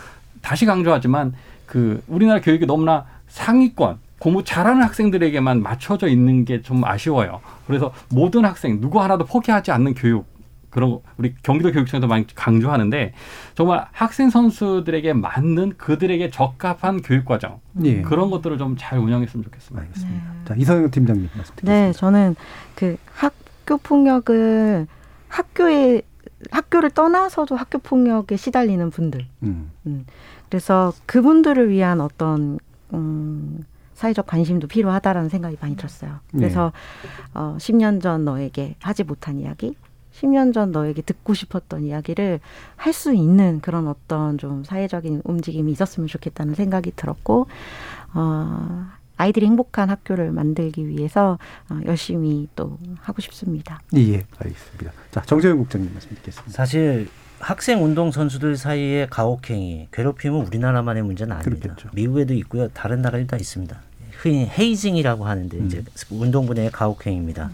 [0.40, 1.34] 다시 강조하지만
[1.66, 7.40] 그 우리나라 교육이 너무나 상위권 공부 잘하는 학생들에게만 맞춰져 있는 게 좀 아쉬워요.
[7.66, 10.26] 그래서 모든 학생 누구 하나도 포기하지 않는 교육
[10.70, 13.12] 그런 거 우리 경기도 교육청에서 많이 강조하는데
[13.54, 18.00] 정말 학생 선수들에게 맞는 그들에게 적합한 교육 과정 예.
[18.02, 19.82] 그런 것들을 좀 잘 운영했으면 좋겠습니다.
[19.86, 20.24] 알겠습니다.
[20.46, 21.72] 자 이성영 팀장님 말씀 드리겠습니다.
[21.72, 22.36] 네, 저는
[22.74, 24.86] 그 학교 폭력을
[25.28, 26.02] 학교에
[26.50, 29.26] 학교를 떠나서도 학교 폭력에 시달리는 분들.
[29.42, 29.70] 음.
[29.86, 30.06] 음.
[30.48, 32.58] 그래서 그분들을 위한 어떤
[32.92, 33.64] 음,
[33.94, 36.18] 사회적 관심도 필요하다라는 생각이 많이 들었어요.
[36.32, 36.72] 그래서
[37.34, 39.76] 어, 10년 전 너에게 하지 못한 이야기,
[40.14, 42.40] 10년 전 너에게 듣고 싶었던 이야기를
[42.76, 47.46] 할 수 있는 그런 어떤 좀 사회적인 움직임이 있었으면 좋겠다는 생각이 들었고,
[48.14, 48.86] 어,
[49.16, 51.38] 아이들이 행복한 학교를 만들기 위해서
[51.70, 53.80] 어, 열심히 또 하고 싶습니다.
[53.94, 54.92] 예, 알겠습니다.
[55.12, 56.52] 자 정재현 국장님 말씀 듣겠습니다.
[56.52, 57.08] 사실
[57.42, 61.74] 학생 운동 선수들 사이의 가혹행위, 괴롭힘은 우리나라만의 문제는 아닙니다.
[61.92, 63.76] 미국에도 있고요, 다른 나라에도 다 있습니다.
[64.12, 67.50] 흔히 헤이징이라고 하는데 이제 운동부 내의 가혹행위입니다.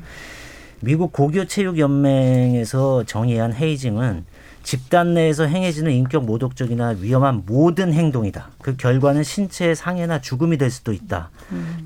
[0.80, 4.26] 미국 고교 체육 연맹에서 정의한 헤이징은
[4.62, 8.50] 집단 내에서 행해지는 인격 모독적이나 위험한 모든 행동이다.
[8.60, 11.30] 그 결과는 신체의 상해나 죽음이 될 수도 있다.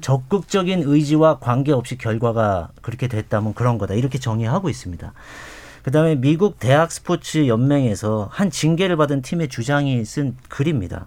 [0.00, 3.94] 적극적인 의지와 관계없이 결과가 그렇게 됐다면 그런 거다.
[3.94, 5.12] 이렇게 정의하고 있습니다.
[5.82, 11.06] 그다음에 미국 대학 스포츠 연맹에서 한 징계를 받은 팀의 주장이 쓴 글입니다.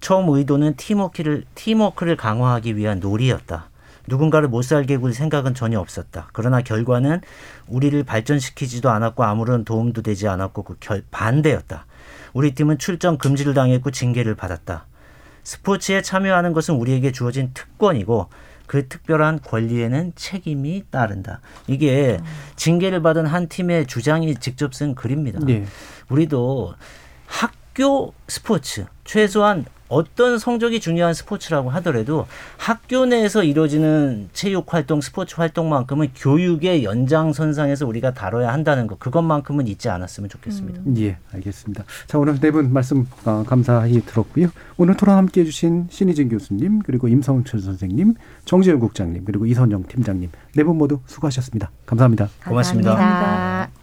[0.00, 3.70] 처음 의도는 팀워크를 팀워크를 강화하기 위한 놀이였다.
[4.08, 6.28] 누군가를 못 살게 굴 생각은 전혀 없었다.
[6.32, 7.20] 그러나 결과는
[7.68, 11.86] 우리를 발전시키지도 않았고 아무런 도움도 되지 않았고 그 결, 반대였다.
[12.32, 14.86] 우리 팀은 출전 금지를 당했고 징계를 받았다.
[15.44, 18.28] 스포츠에 참여하는 것은 우리에게 주어진 특권이고
[18.66, 21.40] 그 특별한 권리에는 책임이 따른다.
[21.66, 22.18] 이게
[22.56, 25.40] 징계를 받은 한 팀의 주장이 직접 쓴 글입니다.
[25.48, 25.64] 예.
[26.08, 26.74] 우리도
[27.26, 32.26] 학교 스포츠 최소한 어떤 성적이 중요한 스포츠라고 하더라도
[32.56, 39.88] 학교 내에서 이루어지는 체육 활동, 스포츠 활동만큼은 교육의 연장선상에서 우리가 다뤄야 한다는 것, 그것만큼은 잊지
[39.88, 40.80] 않았으면 좋겠습니다.
[40.98, 41.84] 예, 알겠습니다.
[42.06, 44.48] 자, 오늘 네 분 말씀 어, 감사히 들었고요.
[44.76, 48.14] 오늘 토론 함께 해주신 신희진 교수님, 그리고 임성철 선생님,
[48.44, 51.70] 정재현 국장님, 그리고 이선영 팀장님, 네 분 모두 수고하셨습니다.
[51.86, 52.28] 감사합니다.
[52.46, 52.94] 고맙습니다.
[52.96, 53.81] 감사합니다.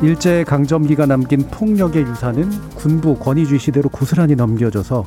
[0.00, 5.04] 일제 강점기가 남긴 폭력의 유산은 군부 권위주의 시대로 고스란히 넘겨져서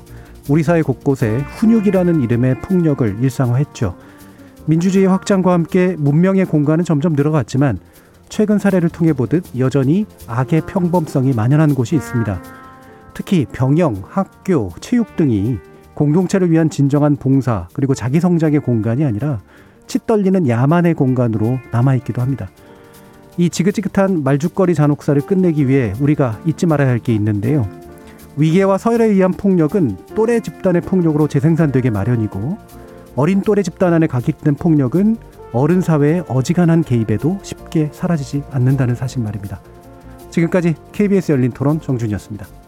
[0.49, 3.95] 우리 사회 곳곳에 훈육이라는 이름의 폭력을 일상화했죠.
[4.65, 7.79] 민주주의 확장과 함께 문명의 공간은 점점 늘어갔지만
[8.27, 12.41] 최근 사례를 통해 보듯 여전히 악의 평범성이 만연한 곳이 있습니다.
[13.13, 15.57] 특히 병영, 학교, 체육 등이
[15.93, 19.39] 공동체를 위한 진정한 봉사 그리고 자기 성장의 공간이 아니라
[19.87, 22.49] 치떨리는 야만의 공간으로 남아있기도 합니다.
[23.41, 27.67] 이 지긋지긋한 말죽거리 잔혹사를 끝내기 위해 우리가 잊지 말아야 할 게 있는데요.
[28.37, 32.59] 위계와 서열에 의한 폭력은 또래 집단의 폭력으로 재생산되게 마련이고
[33.15, 35.17] 어린 또래 집단 안에 각입된 폭력은
[35.53, 39.59] 어른 사회의 어지간한 개입에도 쉽게 사라지지 않는다는 사실 말입니다.
[40.29, 42.61] 지금까지 KBS 열린 토론 정준이었습니다.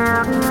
[0.00, 0.49] Yeah.